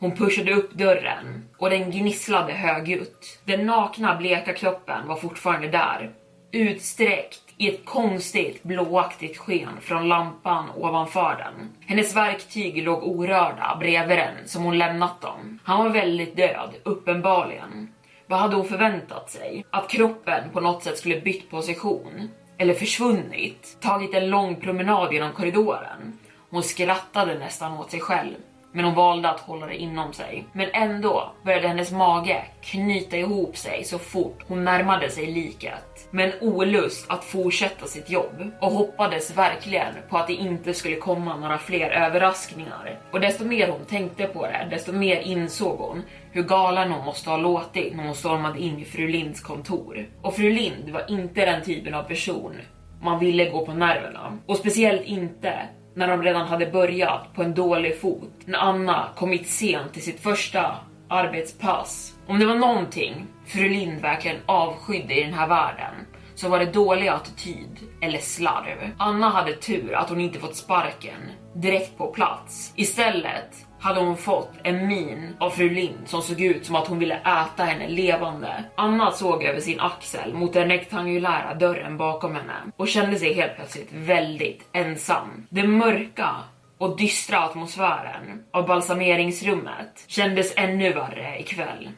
Hon 0.03 0.15
pushade 0.15 0.53
upp 0.53 0.73
dörren 0.73 1.49
och 1.57 1.69
den 1.69 1.91
gnisslade 1.91 2.53
högljutt. 2.53 3.39
Den 3.45 3.65
nakna 3.65 4.15
bleka 4.15 4.53
kroppen 4.53 5.07
var 5.07 5.15
fortfarande 5.15 5.67
där, 5.67 6.11
utsträckt 6.51 7.41
i 7.57 7.69
ett 7.69 7.85
konstigt 7.85 8.63
blåaktigt 8.63 9.37
sken 9.37 9.81
från 9.81 10.07
lampan 10.07 10.69
ovanför 10.75 11.35
den. 11.37 11.69
Hennes 11.87 12.15
verktyg 12.15 12.83
låg 12.83 13.03
orörda 13.03 13.77
bredvid 13.79 14.17
den 14.17 14.47
som 14.47 14.63
hon 14.63 14.77
lämnat 14.77 15.21
dem. 15.21 15.59
Han 15.63 15.83
var 15.83 15.89
väldigt 15.89 16.35
död, 16.35 16.69
uppenbarligen. 16.83 17.93
Vad 18.27 18.39
hade 18.39 18.55
hon 18.55 18.67
förväntat 18.67 19.29
sig? 19.29 19.65
Att 19.69 19.89
kroppen 19.89 20.49
på 20.53 20.59
något 20.59 20.83
sätt 20.83 20.97
skulle 20.97 21.21
bytt 21.21 21.49
position? 21.49 22.29
Eller 22.57 22.73
försvunnit? 22.73 23.77
Tagit 23.81 24.13
en 24.13 24.29
lång 24.29 24.55
promenad 24.55 25.13
genom 25.13 25.31
korridoren? 25.31 26.19
Hon 26.49 26.63
skrattade 26.63 27.39
nästan 27.39 27.77
åt 27.77 27.91
sig 27.91 27.99
själv 27.99 28.35
men 28.73 28.85
hon 28.85 28.93
valde 28.93 29.29
att 29.29 29.39
hålla 29.39 29.65
det 29.65 29.75
inom 29.75 30.13
sig. 30.13 30.45
Men 30.53 30.69
ändå 30.73 31.31
började 31.43 31.67
hennes 31.67 31.91
mage 31.91 32.45
knyta 32.61 33.17
ihop 33.17 33.57
sig 33.57 33.83
så 33.83 33.99
fort 33.99 34.43
hon 34.47 34.63
närmade 34.63 35.09
sig 35.09 35.25
liket. 35.25 36.07
Med 36.11 36.25
en 36.25 36.49
olust 36.49 37.05
att 37.09 37.23
fortsätta 37.23 37.85
sitt 37.85 38.09
jobb 38.09 38.51
och 38.61 38.71
hoppades 38.71 39.37
verkligen 39.37 39.93
på 40.09 40.17
att 40.17 40.27
det 40.27 40.33
inte 40.33 40.73
skulle 40.73 40.95
komma 40.95 41.37
några 41.37 41.57
fler 41.57 41.89
överraskningar. 41.89 42.99
Och 43.11 43.19
desto 43.19 43.45
mer 43.45 43.67
hon 43.67 43.85
tänkte 43.85 44.25
på 44.25 44.45
det, 44.45 44.67
desto 44.69 44.91
mer 44.91 45.19
insåg 45.19 45.79
hon 45.79 46.01
hur 46.31 46.43
galen 46.43 46.91
hon 46.91 47.05
måste 47.05 47.29
ha 47.29 47.37
låtit 47.37 47.95
när 47.95 48.03
hon 48.03 48.15
stormade 48.15 48.59
in 48.59 48.79
i 48.79 48.85
fru 48.85 49.07
Linds 49.07 49.41
kontor. 49.41 50.05
Och 50.21 50.35
fru 50.35 50.49
Lind 50.49 50.89
var 50.89 51.11
inte 51.11 51.45
den 51.45 51.63
typen 51.63 51.93
av 51.93 52.03
person 52.03 52.55
man 53.01 53.19
ville 53.19 53.49
gå 53.49 53.65
på 53.65 53.73
nerverna. 53.73 54.37
Och 54.45 54.57
speciellt 54.57 55.05
inte 55.05 55.53
när 55.95 56.07
de 56.07 56.23
redan 56.23 56.47
hade 56.47 56.65
börjat 56.65 57.33
på 57.35 57.43
en 57.43 57.53
dålig 57.53 58.01
fot. 58.01 58.33
När 58.45 58.59
Anna 58.59 59.09
kommit 59.15 59.47
sent 59.47 59.93
till 59.93 60.03
sitt 60.03 60.19
första 60.19 60.75
arbetspass. 61.07 62.13
Om 62.27 62.39
det 62.39 62.45
var 62.45 62.55
någonting 62.55 63.27
fru 63.45 63.69
Lind 63.69 64.01
verkligen 64.01 64.37
avskydde 64.45 65.19
i 65.19 65.23
den 65.23 65.33
här 65.33 65.47
världen 65.47 65.93
så 66.35 66.49
var 66.49 66.59
det 66.59 66.65
dålig 66.65 67.07
attityd 67.07 67.79
eller 68.01 68.19
slarv. 68.19 68.91
Anna 68.97 69.29
hade 69.29 69.53
tur 69.53 69.93
att 69.93 70.09
hon 70.09 70.21
inte 70.21 70.39
fått 70.39 70.55
sparken 70.55 71.31
direkt 71.55 71.97
på 71.97 72.07
plats. 72.07 72.73
Istället 72.75 73.65
hade 73.79 73.99
hon 73.99 74.17
fått 74.17 74.51
en 74.63 74.87
min 74.87 75.35
av 75.39 75.49
fru 75.49 75.69
Lind 75.69 75.99
som 76.05 76.21
såg 76.21 76.41
ut 76.41 76.65
som 76.65 76.75
att 76.75 76.87
hon 76.87 76.99
ville 76.99 77.15
äta 77.15 77.63
henne 77.63 77.87
levande. 77.87 78.63
Anna 78.75 79.11
såg 79.11 79.43
över 79.43 79.59
sin 79.59 79.79
axel 79.79 80.33
mot 80.33 80.53
den 80.53 80.69
rektangulära 80.69 81.53
dörren 81.53 81.97
bakom 81.97 82.35
henne 82.35 82.53
och 82.77 82.87
kände 82.87 83.19
sig 83.19 83.33
helt 83.33 83.55
plötsligt 83.55 83.89
väldigt 83.93 84.69
ensam. 84.73 85.47
Det 85.49 85.67
mörka 85.67 86.29
och 86.77 86.97
dystra 86.97 87.39
atmosfären 87.39 88.43
av 88.51 88.67
balsameringsrummet 88.67 90.05
kändes 90.07 90.53
ännu 90.55 90.93
värre 90.93 91.39
ikväll. 91.39 91.89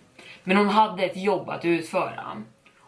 Men 0.43 0.57
hon 0.57 0.69
hade 0.69 1.03
ett 1.03 1.17
jobb 1.17 1.49
att 1.49 1.65
utföra 1.65 2.41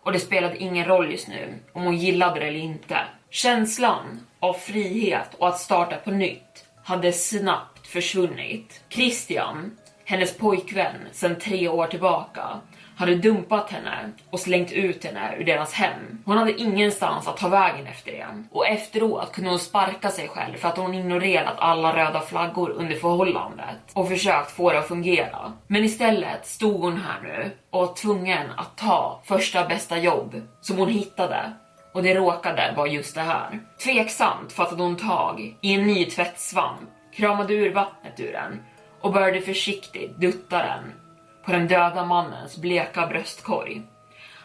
och 0.08 0.14
det 0.14 0.20
spelade 0.20 0.58
ingen 0.58 0.86
roll 0.86 1.12
just 1.12 1.28
nu 1.28 1.54
om 1.74 1.84
hon 1.84 1.98
gillade 1.98 2.40
det 2.40 2.48
eller 2.48 2.60
inte. 2.60 2.98
Känslan 3.30 4.20
av 4.40 4.54
frihet 4.54 5.34
och 5.38 5.48
att 5.48 5.60
starta 5.60 5.96
på 5.96 6.12
nytt 6.12 6.66
hade 6.84 7.14
snabbt 7.14 7.88
försvunnit. 7.88 8.82
Christian, 8.90 9.78
hennes 10.06 10.38
pojkvän 10.38 10.96
sedan 11.12 11.36
tre 11.36 11.68
år 11.68 11.88
tillbaka, 11.88 12.62
hade 12.98 13.16
dumpat 13.16 13.72
henne 13.72 14.12
och 14.30 14.40
slängt 14.40 14.72
ut 14.72 15.06
henne 15.06 15.36
ur 15.38 15.44
deras 15.44 15.74
hem. 15.74 16.24
Hon 16.26 16.38
hade 16.38 16.62
ingenstans 16.62 17.28
att 17.28 17.38
ta 17.38 17.48
vägen 17.48 17.88
efter 17.88 18.12
det. 18.12 18.28
Och 18.52 18.68
efteråt 18.68 19.32
kunde 19.32 19.50
hon 19.50 19.60
sparka 19.60 20.10
sig 20.10 20.28
själv 20.28 20.58
för 20.58 20.68
att 20.68 20.78
hon 20.78 20.94
ignorerat 20.94 21.56
alla 21.58 21.96
röda 21.96 22.22
flaggor 22.22 22.70
under 22.70 22.96
förhållandet 22.96 23.78
och 23.94 24.08
försökt 24.08 24.52
få 24.52 24.72
det 24.72 24.80
att 24.80 24.88
fungera. 24.88 25.54
Men 25.68 25.84
istället 25.84 26.48
stod 26.48 26.82
hon 26.82 26.98
här 26.98 27.22
nu 27.24 27.52
och 27.70 27.80
var 27.88 27.94
tvungen 27.94 28.52
att 28.58 28.78
ta 28.78 29.22
första 29.26 29.68
bästa 29.68 29.98
jobb 29.98 30.42
som 30.62 30.78
hon 30.78 30.90
hittade 30.90 31.54
och 31.94 32.04
det 32.04 32.16
råkade 32.16 32.74
vara 32.78 32.88
just 32.88 33.16
det 33.16 33.22
här. 33.22 33.60
Tveksamt 33.84 34.52
fattade 34.52 34.84
hon 34.84 34.96
tag 34.96 35.58
i 35.62 35.74
en 35.74 35.88
ny 35.88 36.06
tvättsvamp 36.06 36.90
kramade 37.14 37.54
ur 37.54 37.74
vattnet 37.74 38.20
ur 38.20 38.32
den 38.32 38.60
och 39.02 39.14
började 39.14 39.42
försiktigt 39.42 40.18
dutta 40.18 40.58
den 40.58 41.07
på 41.48 41.54
den 41.54 41.68
döda 41.68 42.06
mannens 42.06 42.58
bleka 42.58 43.08
bröstkorg. 43.08 43.82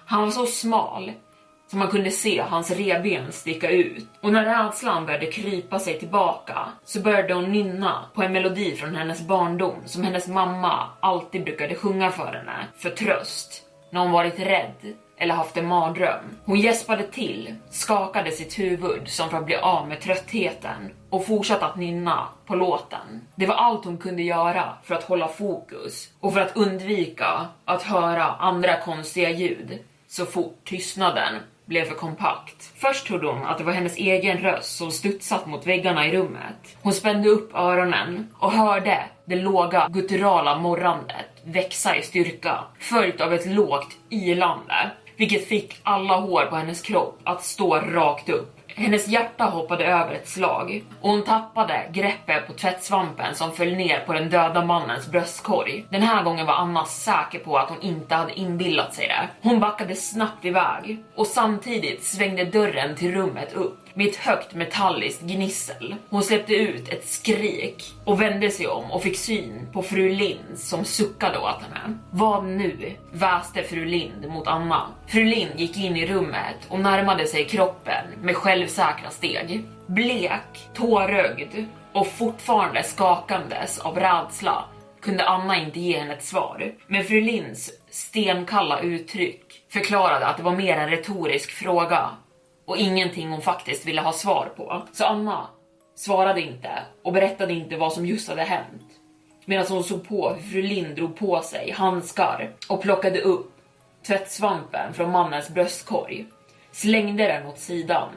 Han 0.06 0.22
var 0.22 0.30
så 0.30 0.46
smal 0.46 1.12
så 1.70 1.76
man 1.76 1.88
kunde 1.88 2.10
se 2.10 2.40
hans 2.40 2.70
revben 2.70 3.32
sticka 3.32 3.70
ut 3.70 4.06
och 4.20 4.32
när 4.32 4.44
rädslan 4.44 5.06
började 5.06 5.26
krypa 5.26 5.78
sig 5.78 5.98
tillbaka 5.98 6.58
så 6.84 7.00
började 7.00 7.34
hon 7.34 7.52
nynna 7.52 8.04
på 8.14 8.22
en 8.22 8.32
melodi 8.32 8.76
från 8.76 8.94
hennes 8.94 9.26
barndom 9.26 9.76
som 9.84 10.02
hennes 10.02 10.28
mamma 10.28 10.88
alltid 11.00 11.44
brukade 11.44 11.74
sjunga 11.74 12.10
för 12.10 12.32
henne 12.32 12.66
för 12.76 12.90
tröst 12.90 13.62
när 13.90 14.00
hon 14.00 14.12
varit 14.12 14.38
rädd 14.38 14.94
eller 15.22 15.34
haft 15.34 15.56
en 15.56 15.66
mardröm. 15.66 16.24
Hon 16.44 16.60
gäspade 16.60 17.02
till, 17.02 17.54
skakade 17.70 18.30
sitt 18.30 18.58
huvud 18.58 19.08
som 19.08 19.30
för 19.30 19.36
att 19.36 19.46
bli 19.46 19.56
av 19.56 19.88
med 19.88 20.00
tröttheten 20.00 20.92
och 21.10 21.26
fortsatte 21.26 21.66
att 21.66 21.76
nynna 21.76 22.28
på 22.46 22.54
låten. 22.54 23.20
Det 23.34 23.46
var 23.46 23.54
allt 23.54 23.84
hon 23.84 23.98
kunde 23.98 24.22
göra 24.22 24.68
för 24.84 24.94
att 24.94 25.04
hålla 25.04 25.28
fokus 25.28 26.08
och 26.20 26.32
för 26.32 26.40
att 26.40 26.56
undvika 26.56 27.46
att 27.64 27.82
höra 27.82 28.24
andra 28.24 28.80
konstiga 28.80 29.30
ljud 29.30 29.78
så 30.08 30.26
fort 30.26 30.60
tystnaden 30.64 31.34
blev 31.64 31.84
för 31.84 31.94
kompakt. 31.94 32.72
Först 32.76 33.06
trodde 33.06 33.26
hon 33.26 33.46
att 33.46 33.58
det 33.58 33.64
var 33.64 33.72
hennes 33.72 33.96
egen 33.96 34.38
röst 34.38 34.76
som 34.76 34.90
studsat 34.90 35.46
mot 35.46 35.66
väggarna 35.66 36.06
i 36.06 36.16
rummet. 36.16 36.76
Hon 36.82 36.92
spände 36.92 37.28
upp 37.28 37.54
öronen 37.54 38.28
och 38.38 38.52
hörde 38.52 39.04
det 39.24 39.36
låga 39.36 39.88
gutturala 39.90 40.58
morrandet 40.58 41.26
växa 41.44 41.96
i 41.96 42.02
styrka, 42.02 42.58
följt 42.78 43.20
av 43.20 43.32
ett 43.34 43.46
lågt 43.46 43.96
ylande 44.10 44.90
vilket 45.22 45.48
fick 45.48 45.80
alla 45.82 46.16
hår 46.16 46.46
på 46.46 46.56
hennes 46.56 46.82
kropp 46.82 47.20
att 47.24 47.44
stå 47.44 47.76
rakt 47.76 48.28
upp. 48.28 48.60
Hennes 48.66 49.08
hjärta 49.08 49.44
hoppade 49.44 49.84
över 49.84 50.14
ett 50.14 50.28
slag 50.28 50.84
och 51.00 51.10
hon 51.10 51.24
tappade 51.24 51.88
greppet 51.92 52.46
på 52.46 52.52
tvättsvampen 52.52 53.34
som 53.34 53.52
föll 53.52 53.74
ner 53.74 54.00
på 54.06 54.12
den 54.12 54.30
döda 54.30 54.64
mannens 54.64 55.10
bröstkorg. 55.10 55.84
Den 55.90 56.02
här 56.02 56.22
gången 56.22 56.46
var 56.46 56.54
Anna 56.54 56.84
säker 56.84 57.38
på 57.38 57.58
att 57.58 57.68
hon 57.68 57.82
inte 57.82 58.14
hade 58.14 58.34
inbillat 58.34 58.94
sig 58.94 59.08
det. 59.08 59.48
Hon 59.48 59.60
backade 59.60 59.94
snabbt 59.94 60.44
iväg 60.44 60.98
och 61.14 61.26
samtidigt 61.26 62.04
svängde 62.04 62.44
dörren 62.44 62.96
till 62.96 63.14
rummet 63.14 63.52
upp 63.52 63.81
med 63.94 64.08
ett 64.08 64.16
högt 64.16 64.54
metalliskt 64.54 65.22
gnissel. 65.22 65.94
Hon 66.08 66.22
släppte 66.22 66.54
ut 66.54 66.88
ett 66.88 67.06
skrik 67.06 67.94
och 68.04 68.22
vände 68.22 68.50
sig 68.50 68.66
om 68.66 68.90
och 68.90 69.02
fick 69.02 69.18
syn 69.18 69.68
på 69.72 69.82
fru 69.82 70.08
Lind 70.08 70.58
som 70.58 70.84
suckade 70.84 71.38
åt 71.38 71.62
henne. 71.62 71.98
Vad 72.10 72.44
nu? 72.44 72.92
väste 73.12 73.62
fru 73.62 73.84
Lind 73.84 74.28
mot 74.28 74.46
Anna. 74.46 74.86
Fru 75.06 75.24
Lind 75.24 75.50
gick 75.56 75.76
in 75.76 75.96
i 75.96 76.06
rummet 76.06 76.56
och 76.68 76.80
närmade 76.80 77.26
sig 77.26 77.44
kroppen 77.44 78.04
med 78.22 78.36
självsäkra 78.36 79.10
steg. 79.10 79.64
Blek, 79.86 80.68
tårögd 80.74 81.66
och 81.92 82.06
fortfarande 82.06 82.82
skakandes 82.82 83.78
av 83.78 83.98
rädsla 83.98 84.64
kunde 85.02 85.28
Anna 85.28 85.56
inte 85.56 85.80
ge 85.80 85.98
henne 85.98 86.14
ett 86.14 86.24
svar. 86.24 86.74
Men 86.86 87.04
fru 87.04 87.20
Linds 87.20 87.70
stenkalla 87.90 88.80
uttryck 88.80 89.64
förklarade 89.72 90.26
att 90.26 90.36
det 90.36 90.42
var 90.42 90.56
mer 90.56 90.76
en 90.76 90.90
retorisk 90.90 91.50
fråga 91.50 92.10
och 92.64 92.76
ingenting 92.76 93.30
hon 93.30 93.42
faktiskt 93.42 93.86
ville 93.86 94.00
ha 94.00 94.12
svar 94.12 94.52
på. 94.56 94.82
Så 94.92 95.04
Anna 95.04 95.46
svarade 95.94 96.40
inte 96.40 96.70
och 97.02 97.12
berättade 97.12 97.52
inte 97.52 97.76
vad 97.76 97.92
som 97.92 98.06
just 98.06 98.28
hade 98.28 98.42
hänt. 98.42 98.82
Medan 99.44 99.66
hon 99.68 99.84
såg 99.84 100.08
på 100.08 100.30
hur 100.30 100.50
fru 100.50 100.62
Lind 100.62 100.96
drog 100.96 101.16
på 101.16 101.40
sig 101.40 101.70
handskar 101.70 102.50
och 102.68 102.82
plockade 102.82 103.20
upp 103.20 103.52
tvättsvampen 104.06 104.94
från 104.94 105.10
mannens 105.10 105.50
bröstkorg. 105.50 106.26
slängde 106.72 107.24
den 107.24 107.46
åt 107.46 107.58
sidan 107.58 108.08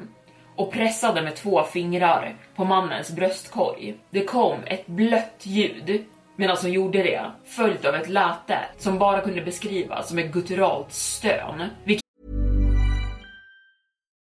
och 0.55 0.71
pressade 0.71 1.21
med 1.21 1.35
två 1.35 1.63
fingrar 1.63 2.35
på 2.55 2.65
mannens 2.65 3.11
bröstkorg. 3.11 3.95
Det 4.09 4.25
kom 4.25 4.57
ett 4.65 4.87
blött 4.87 5.39
ljud 5.43 6.05
medan 6.35 6.57
hon 6.61 6.71
gjorde 6.71 7.03
det, 7.03 7.31
följt 7.45 7.85
av 7.85 7.95
ett 7.95 8.09
läte 8.09 8.59
som 8.77 8.99
bara 8.99 9.21
kunde 9.21 9.41
beskrivas 9.41 10.07
som 10.07 10.19
ett 10.19 10.31
gutturalt 10.31 10.93
stön, 10.93 11.69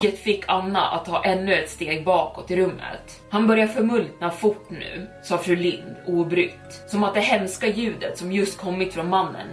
Vilket 0.00 0.20
fick 0.20 0.44
Anna 0.48 0.80
att 0.80 1.04
ta 1.04 1.24
ännu 1.24 1.54
ett 1.54 1.70
steg 1.70 2.04
bakåt 2.04 2.50
i 2.50 2.56
rummet. 2.56 3.22
Han 3.30 3.46
börjar 3.46 3.66
förmultna 3.66 4.30
fort 4.30 4.70
nu, 4.70 5.06
sa 5.22 5.38
fru 5.38 5.56
Lind 5.56 5.96
obrytt. 6.06 6.84
Som 6.86 7.04
att 7.04 7.14
det 7.14 7.20
hemska 7.20 7.66
ljudet 7.66 8.18
som 8.18 8.32
just 8.32 8.58
kommit 8.58 8.94
från 8.94 9.08
mannen 9.08 9.46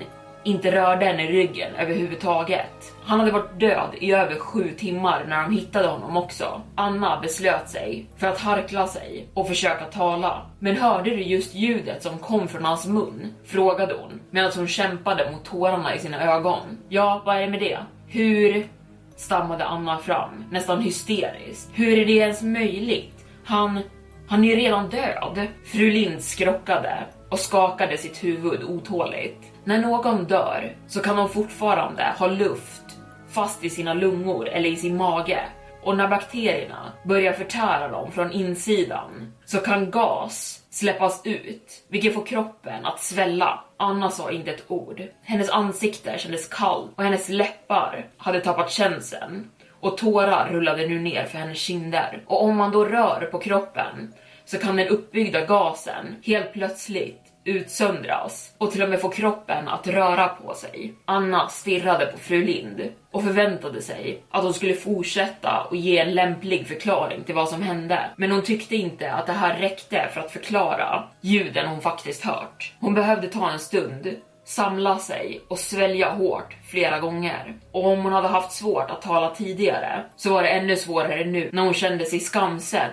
inte 0.43 0.71
rörde 0.71 1.05
henne 1.05 1.23
i 1.23 1.31
ryggen 1.31 1.75
överhuvudtaget. 1.75 2.93
Han 3.03 3.19
hade 3.19 3.31
varit 3.31 3.59
död 3.59 3.89
i 3.99 4.11
över 4.11 4.39
sju 4.39 4.71
timmar 4.77 5.25
när 5.27 5.43
de 5.43 5.53
hittade 5.53 5.87
honom 5.87 6.17
också. 6.17 6.61
Anna 6.75 7.19
beslöt 7.21 7.69
sig 7.69 8.05
för 8.17 8.27
att 8.27 8.39
harkla 8.39 8.87
sig 8.87 9.27
och 9.33 9.47
försöka 9.47 9.85
tala. 9.85 10.45
Men 10.59 10.77
hörde 10.77 11.09
du 11.09 11.21
just 11.21 11.55
ljudet 11.55 12.03
som 12.03 12.17
kom 12.17 12.47
från 12.47 12.65
hans 12.65 12.87
mun? 12.87 13.33
Frågade 13.45 13.93
hon 13.93 14.21
medan 14.31 14.51
hon 14.55 14.67
kämpade 14.67 15.31
mot 15.31 15.45
tårarna 15.45 15.95
i 15.95 15.99
sina 15.99 16.35
ögon. 16.35 16.77
Ja, 16.89 17.21
vad 17.25 17.35
är 17.35 17.41
det 17.41 17.49
med 17.49 17.59
det? 17.59 17.79
Hur 18.07 18.67
stammade 19.15 19.65
Anna 19.65 19.97
fram, 19.97 20.45
nästan 20.51 20.81
hysteriskt. 20.81 21.69
Hur 21.73 21.97
är 21.97 22.05
det 22.05 22.13
ens 22.13 22.41
möjligt? 22.41 23.25
Han, 23.45 23.79
han 24.27 24.43
är 24.43 24.47
ju 24.47 24.55
redan 24.55 24.89
död. 24.89 25.47
Fru 25.65 25.91
Lind 25.91 26.23
skrockade 26.23 27.03
och 27.29 27.39
skakade 27.39 27.97
sitt 27.97 28.23
huvud 28.23 28.63
otåligt. 28.63 29.51
När 29.63 29.81
någon 29.81 30.25
dör 30.25 30.75
så 30.87 30.99
kan 30.99 31.15
de 31.15 31.29
fortfarande 31.29 32.13
ha 32.17 32.27
luft 32.27 32.83
fast 33.29 33.63
i 33.63 33.69
sina 33.69 33.93
lungor 33.93 34.47
eller 34.47 34.69
i 34.69 34.75
sin 34.75 34.97
mage. 34.97 35.39
Och 35.83 35.97
när 35.97 36.07
bakterierna 36.07 36.93
börjar 37.03 37.33
förtära 37.33 37.87
dem 37.87 38.11
från 38.11 38.31
insidan 38.31 39.33
så 39.45 39.57
kan 39.57 39.91
gas 39.91 40.62
släppas 40.73 41.21
ut, 41.23 41.83
vilket 41.87 42.13
får 42.13 42.25
kroppen 42.25 42.85
att 42.85 42.99
svälla. 42.99 43.63
Anna 43.77 44.09
sa 44.09 44.31
inte 44.31 44.51
ett 44.51 44.63
ord. 44.67 45.03
Hennes 45.23 45.49
ansikte 45.49 46.17
kändes 46.17 46.47
kallt 46.47 46.91
och 46.95 47.03
hennes 47.03 47.29
läppar 47.29 48.07
hade 48.17 48.39
tappat 48.39 48.71
känseln 48.71 49.49
och 49.79 49.97
tårar 49.97 50.49
rullade 50.49 50.87
nu 50.87 50.99
ner 50.99 51.25
för 51.25 51.37
hennes 51.37 51.57
kinder. 51.57 52.23
Och 52.25 52.43
om 52.43 52.57
man 52.57 52.71
då 52.71 52.85
rör 52.85 53.29
på 53.31 53.39
kroppen 53.39 54.13
så 54.45 54.57
kan 54.57 54.75
den 54.75 54.87
uppbyggda 54.87 55.45
gasen 55.45 56.15
helt 56.23 56.53
plötsligt 56.53 57.32
utsöndras 57.45 58.55
och 58.57 58.71
till 58.71 58.83
och 58.83 58.89
med 58.89 59.01
få 59.01 59.09
kroppen 59.09 59.67
att 59.67 59.87
röra 59.87 60.27
på 60.27 60.53
sig. 60.53 60.93
Anna 61.05 61.47
stirrade 61.47 62.05
på 62.05 62.17
fru 62.17 62.45
Lind 62.45 62.81
och 63.11 63.23
förväntade 63.23 63.81
sig 63.81 64.23
att 64.31 64.43
hon 64.43 64.53
skulle 64.53 64.73
fortsätta 64.73 65.63
och 65.69 65.75
ge 65.75 65.97
en 65.97 66.13
lämplig 66.13 66.67
förklaring 66.67 67.23
till 67.23 67.35
vad 67.35 67.49
som 67.49 67.61
hände. 67.61 67.99
Men 68.17 68.31
hon 68.31 68.41
tyckte 68.41 68.75
inte 68.75 69.11
att 69.11 69.25
det 69.25 69.33
här 69.33 69.59
räckte 69.59 70.09
för 70.13 70.21
att 70.21 70.31
förklara 70.31 71.03
ljuden 71.21 71.67
hon 71.67 71.81
faktiskt 71.81 72.23
hört. 72.23 72.73
Hon 72.79 72.93
behövde 72.93 73.27
ta 73.27 73.51
en 73.51 73.59
stund 73.59 74.15
samla 74.45 74.99
sig 74.99 75.41
och 75.47 75.59
svälja 75.59 76.09
hårt 76.09 76.55
flera 76.71 76.99
gånger. 76.99 77.55
Och 77.71 77.87
om 77.87 78.03
hon 78.03 78.13
hade 78.13 78.27
haft 78.27 78.51
svårt 78.51 78.91
att 78.91 79.01
tala 79.01 79.35
tidigare 79.35 80.03
så 80.15 80.33
var 80.33 80.43
det 80.43 80.49
ännu 80.49 80.75
svårare 80.75 81.25
nu 81.25 81.49
när 81.53 81.61
hon 81.61 81.73
kände 81.73 82.05
sig 82.05 82.19
skamsen 82.19 82.91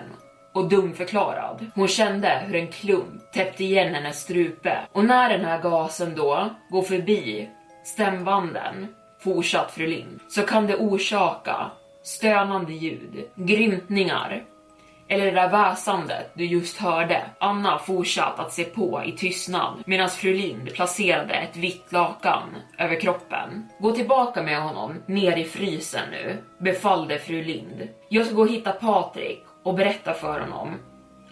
och 0.53 0.69
dumförklarad. 0.69 1.65
Hon 1.75 1.87
kände 1.87 2.43
hur 2.47 2.55
en 2.55 2.67
klump 2.67 3.31
täppte 3.33 3.63
igen 3.63 3.93
hennes 3.93 4.21
strupe 4.21 4.77
och 4.91 5.05
när 5.05 5.29
den 5.29 5.45
här 5.45 5.61
gasen 5.61 6.15
då 6.15 6.49
går 6.69 6.81
förbi 6.81 7.49
stämbanden, 7.83 8.87
fortsatt 9.19 9.71
fru 9.71 9.87
Lind, 9.87 10.19
så 10.29 10.41
kan 10.41 10.67
det 10.67 10.75
orsaka 10.75 11.71
stönande 12.03 12.73
ljud, 12.73 13.25
grymtningar 13.35 14.43
eller 15.11 15.25
det 15.25 15.31
där 15.31 15.49
väsandet 15.49 16.31
du 16.33 16.45
just 16.45 16.77
hörde. 16.77 17.21
Anna 17.39 17.79
fortsatt 17.79 18.39
att 18.39 18.53
se 18.53 18.63
på 18.63 19.03
i 19.05 19.11
tystnad 19.11 19.83
medan 19.85 20.09
fru 20.09 20.33
Lind 20.33 20.73
placerade 20.73 21.33
ett 21.33 21.57
vitt 21.57 21.91
lakan 21.91 22.43
över 22.77 22.99
kroppen. 22.99 23.69
Gå 23.79 23.91
tillbaka 23.91 24.43
med 24.43 24.61
honom 24.61 25.03
ner 25.05 25.37
i 25.37 25.43
frysen 25.43 26.09
nu, 26.11 26.37
befallde 26.57 27.19
fru 27.19 27.43
Lind. 27.43 27.87
Jag 28.09 28.25
ska 28.25 28.35
gå 28.35 28.41
och 28.41 28.49
hitta 28.49 28.71
Patrik 28.71 29.43
och 29.63 29.73
berätta 29.73 30.13
för 30.13 30.39
honom 30.39 30.79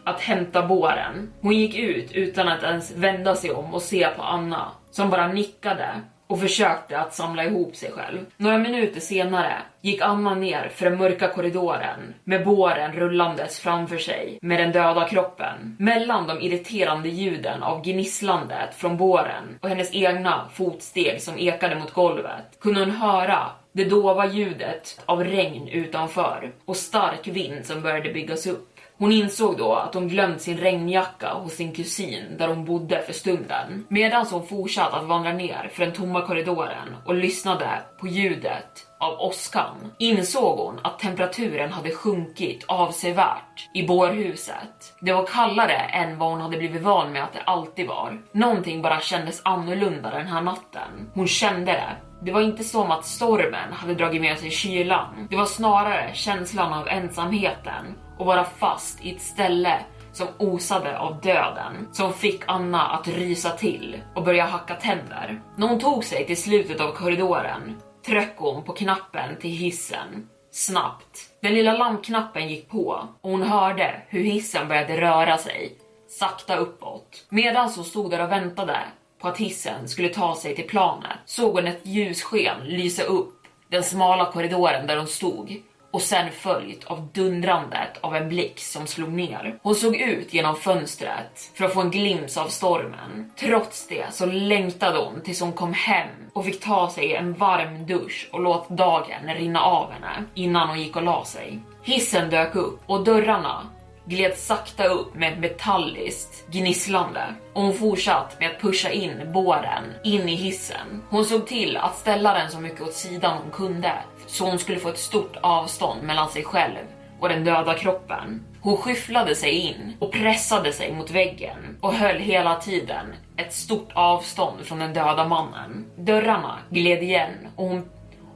att 0.04 0.22
hämta 0.22 0.68
båren. 0.68 1.34
Hon 1.42 1.54
gick 1.54 1.76
ut 1.76 2.12
utan 2.12 2.48
att 2.48 2.64
ens 2.64 2.92
vända 2.96 3.36
sig 3.36 3.52
om 3.52 3.74
och 3.74 3.82
se 3.82 4.08
på 4.08 4.22
Anna 4.22 4.72
som 4.92 5.10
bara 5.10 5.28
nickade 5.28 6.02
och 6.30 6.40
försökte 6.40 7.00
att 7.00 7.14
samla 7.14 7.44
ihop 7.44 7.76
sig 7.76 7.92
själv. 7.92 8.26
Några 8.38 8.58
minuter 8.58 9.00
senare 9.00 9.54
gick 9.82 10.02
Anna 10.02 10.36
ner 10.36 10.70
för 10.70 10.86
den 10.90 10.98
mörka 10.98 11.28
korridoren 11.28 12.14
med 12.24 12.46
båren 12.46 12.94
rullandes 12.94 13.60
framför 13.60 13.98
sig 13.98 14.40
med 14.42 14.60
den 14.60 14.72
döda 14.72 15.08
kroppen. 15.08 15.76
Mellan 15.80 16.28
de 16.28 16.42
irriterande 16.42 17.10
ljuden 17.10 17.64
av 17.64 17.82
gnisslandet 17.82 18.76
från 18.76 18.98
båren 18.98 19.60
och 19.62 19.70
hennes 19.70 19.94
egna 19.94 20.50
fotsteg 20.54 21.22
som 21.22 21.38
ekade 21.38 21.76
mot 21.76 21.94
golvet 21.94 22.60
kunde 22.60 22.80
hon 22.80 22.92
höra 22.92 23.40
det 23.80 23.86
dova 23.86 24.26
ljudet 24.26 25.02
av 25.06 25.24
regn 25.24 25.68
utanför 25.68 26.52
och 26.66 26.76
stark 26.76 27.28
vind 27.28 27.66
som 27.66 27.82
började 27.82 28.14
byggas 28.14 28.48
upp. 28.48 28.80
Hon 28.98 29.12
insåg 29.12 29.58
då 29.58 29.74
att 29.74 29.94
hon 29.94 30.08
glömt 30.08 30.42
sin 30.42 30.58
regnjacka 30.58 31.34
hos 31.34 31.54
sin 31.54 31.74
kusin 31.74 32.38
där 32.38 32.48
hon 32.48 32.66
bodde 32.66 33.02
för 33.02 33.14
stunden. 33.14 33.86
Medan 33.90 34.26
hon 34.32 34.48
fortsatte 34.48 34.96
att 34.96 35.08
vandra 35.08 35.34
ner 35.34 35.70
för 35.74 35.86
den 35.86 35.94
tomma 35.94 36.22
korridoren 36.22 36.96
och 37.06 37.16
lyssnade 37.16 37.82
på 38.00 38.08
ljudet 38.08 38.86
av 39.00 39.20
åskan 39.20 39.92
insåg 40.00 40.60
hon 40.60 40.80
att 40.84 41.00
temperaturen 41.00 41.72
hade 41.72 41.92
sjunkit 41.92 42.66
avsevärt 42.68 43.70
i 43.74 43.88
bårhuset. 43.88 44.94
Det 45.02 45.14
var 45.14 45.26
kallare 45.26 45.78
än 45.78 46.18
vad 46.18 46.30
hon 46.30 46.42
hade 46.42 46.58
blivit 46.58 46.82
van 46.82 47.12
med 47.12 47.24
att 47.24 47.34
det 47.34 47.42
alltid 47.42 47.88
var. 47.88 48.22
Någonting 48.32 48.82
bara 48.82 49.00
kändes 49.00 49.42
annorlunda 49.46 50.10
den 50.10 50.28
här 50.28 50.42
natten. 50.42 51.12
Hon 51.14 51.28
kände 51.28 51.72
det 51.72 52.09
det 52.22 52.32
var 52.32 52.42
inte 52.42 52.64
som 52.64 52.92
att 52.92 53.06
stormen 53.06 53.74
hade 53.74 53.96
dragit 53.96 54.22
med 54.22 54.40
sig 54.40 54.52
kylan. 54.52 55.28
Det 55.30 55.36
var 55.36 55.46
snarare 55.46 56.12
känslan 56.14 56.74
av 56.74 56.88
ensamheten 56.88 57.86
och 58.18 58.26
vara 58.26 58.44
fast 58.44 59.06
i 59.06 59.16
ett 59.16 59.22
ställe 59.22 59.80
som 60.12 60.28
osade 60.38 61.00
av 61.00 61.22
döden 61.22 61.88
som 61.92 62.14
fick 62.14 62.42
Anna 62.48 62.88
att 62.88 63.08
rysa 63.08 63.50
till 63.50 64.02
och 64.16 64.24
börja 64.24 64.46
hacka 64.46 64.76
tänder. 64.76 65.42
När 65.58 65.68
hon 65.68 65.80
tog 65.80 66.04
sig 66.04 66.26
till 66.26 66.42
slutet 66.42 66.82
av 66.82 66.92
korridoren 66.92 67.76
tryckte 68.06 68.44
hon 68.44 68.64
på 68.64 68.74
knappen 68.74 69.36
till 69.42 69.52
hissen 69.52 70.28
snabbt. 70.52 71.20
Den 71.42 71.54
lilla 71.54 71.78
lampknappen 71.78 72.50
gick 72.50 72.70
på 72.70 73.08
och 73.22 73.32
hon 73.32 73.44
hörde 73.44 74.02
hur 74.08 74.24
hissen 74.24 74.68
började 74.68 75.02
röra 75.02 75.38
sig 75.38 75.78
sakta 76.10 76.56
uppåt. 76.56 77.26
Medan 77.30 77.70
hon 77.76 77.86
stod 77.86 78.12
där 78.12 78.24
och 78.24 78.32
väntade 78.32 78.78
på 79.20 79.28
att 79.28 79.38
hissen 79.38 79.88
skulle 79.88 80.10
ta 80.10 80.36
sig 80.36 80.56
till 80.56 80.68
planet 80.68 81.18
såg 81.26 81.56
hon 81.56 81.68
ett 81.68 81.86
ljussken 81.86 82.58
lysa 82.64 83.04
upp 83.04 83.36
den 83.70 83.84
smala 83.84 84.26
korridoren 84.26 84.88
där 84.88 84.98
hon 84.98 85.08
stod 85.08 85.62
och 85.92 86.02
sen 86.02 86.32
följt 86.32 86.84
av 86.84 87.08
dundrandet 87.14 87.98
av 88.02 88.16
en 88.16 88.30
blick 88.30 88.60
som 88.60 88.88
slog 88.88 89.10
ner. 89.10 89.60
Hon 89.62 89.76
såg 89.76 89.96
ut 89.96 90.34
genom 90.34 90.56
fönstret 90.56 91.52
för 91.54 91.66
att 91.66 91.74
få 91.74 91.82
en 91.82 91.92
glimt 91.92 92.38
av 92.38 92.48
stormen. 92.48 93.32
Trots 93.40 93.88
det 93.88 94.06
så 94.12 94.26
längtade 94.26 95.00
hon 95.00 95.22
tills 95.22 95.42
hon 95.42 95.54
kom 95.54 95.74
hem 95.74 96.10
och 96.34 96.46
fick 96.46 96.60
ta 96.60 96.90
sig 96.90 97.16
en 97.16 97.34
varm 97.34 97.86
dusch 97.86 98.30
och 98.32 98.42
låt 98.42 98.70
dagen 98.70 99.36
rinna 99.38 99.62
av 99.62 99.92
henne 99.92 100.24
innan 100.34 100.70
hon 100.70 100.80
gick 100.80 100.96
och 100.96 101.04
la 101.04 101.26
sig. 101.26 101.60
Hissen 101.84 102.30
dök 102.30 102.56
upp 102.56 102.80
och 102.86 103.04
dörrarna 103.04 103.68
gled 104.10 104.38
sakta 104.38 104.86
upp 104.86 105.16
med 105.16 105.34
ett 105.34 105.40
metalliskt 105.40 106.52
gnisslande 106.52 107.36
och 107.54 107.62
hon 107.62 107.74
fortsatte 107.74 108.36
med 108.40 108.50
att 108.52 108.62
pusha 108.62 108.90
in 108.90 109.32
båren 109.34 109.84
in 110.04 110.30
i 110.30 110.36
hissen. 110.36 111.04
Hon 111.10 111.26
såg 111.26 111.48
till 111.48 111.78
att 111.78 111.98
ställa 111.98 112.34
den 112.34 112.52
så 112.52 112.60
mycket 112.60 112.82
åt 112.82 112.94
sidan 112.94 113.38
hon 113.38 113.52
kunde 113.52 113.94
så 114.28 114.46
hon 114.46 114.60
skulle 114.60 114.80
få 114.80 114.90
ett 114.90 115.00
stort 115.00 115.38
avstånd 115.42 116.04
mellan 116.04 116.30
sig 116.30 116.44
själv 116.44 116.86
och 117.20 117.30
den 117.30 117.44
döda 117.44 117.74
kroppen. 117.74 118.46
Hon 118.62 118.78
skyfflade 118.78 119.36
sig 119.36 119.52
in 119.52 119.94
och 120.00 120.12
pressade 120.12 120.74
sig 120.74 120.94
mot 120.94 121.12
väggen 121.12 121.78
och 121.82 121.94
höll 121.94 122.18
hela 122.20 122.56
tiden 122.56 123.06
ett 123.38 123.54
stort 123.54 123.90
avstånd 123.94 124.66
från 124.66 124.80
den 124.80 124.94
döda 124.94 125.28
mannen. 125.28 125.86
Dörrarna 125.96 126.60
gled 126.70 127.04
igen 127.04 127.48
och 127.56 127.66
hon 127.66 127.90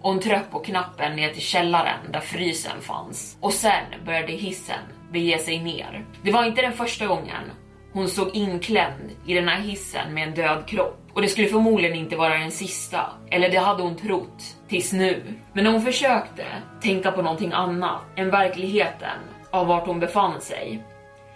och 0.03 0.09
hon 0.09 0.19
tryckte 0.19 0.51
på 0.51 0.59
knappen 0.59 1.15
ner 1.15 1.29
till 1.29 1.41
källaren 1.41 2.11
där 2.11 2.19
frysen 2.19 2.81
fanns. 2.81 3.37
Och 3.41 3.53
sen 3.53 3.83
började 4.05 4.31
hissen 4.31 4.79
bege 5.11 5.37
sig 5.37 5.63
ner. 5.63 6.05
Det 6.23 6.31
var 6.31 6.45
inte 6.45 6.61
den 6.61 6.73
första 6.73 7.07
gången 7.07 7.51
hon 7.93 8.09
såg 8.09 8.35
inklämd 8.35 9.11
i 9.25 9.33
den 9.33 9.47
här 9.47 9.61
hissen 9.61 10.13
med 10.13 10.27
en 10.27 10.33
död 10.33 10.67
kropp. 10.67 10.99
Och 11.13 11.21
det 11.21 11.27
skulle 11.27 11.47
förmodligen 11.47 11.97
inte 11.97 12.15
vara 12.15 12.37
den 12.37 12.51
sista. 12.51 13.05
Eller 13.31 13.49
det 13.49 13.57
hade 13.57 13.83
hon 13.83 13.95
trott 13.95 14.43
tills 14.67 14.93
nu. 14.93 15.23
Men 15.53 15.63
när 15.63 15.71
hon 15.71 15.81
försökte 15.81 16.45
tänka 16.81 17.11
på 17.11 17.21
någonting 17.21 17.51
annat 17.51 18.01
än 18.15 18.29
verkligheten 18.29 19.19
av 19.51 19.67
vart 19.67 19.87
hon 19.87 19.99
befann 19.99 20.41
sig 20.41 20.83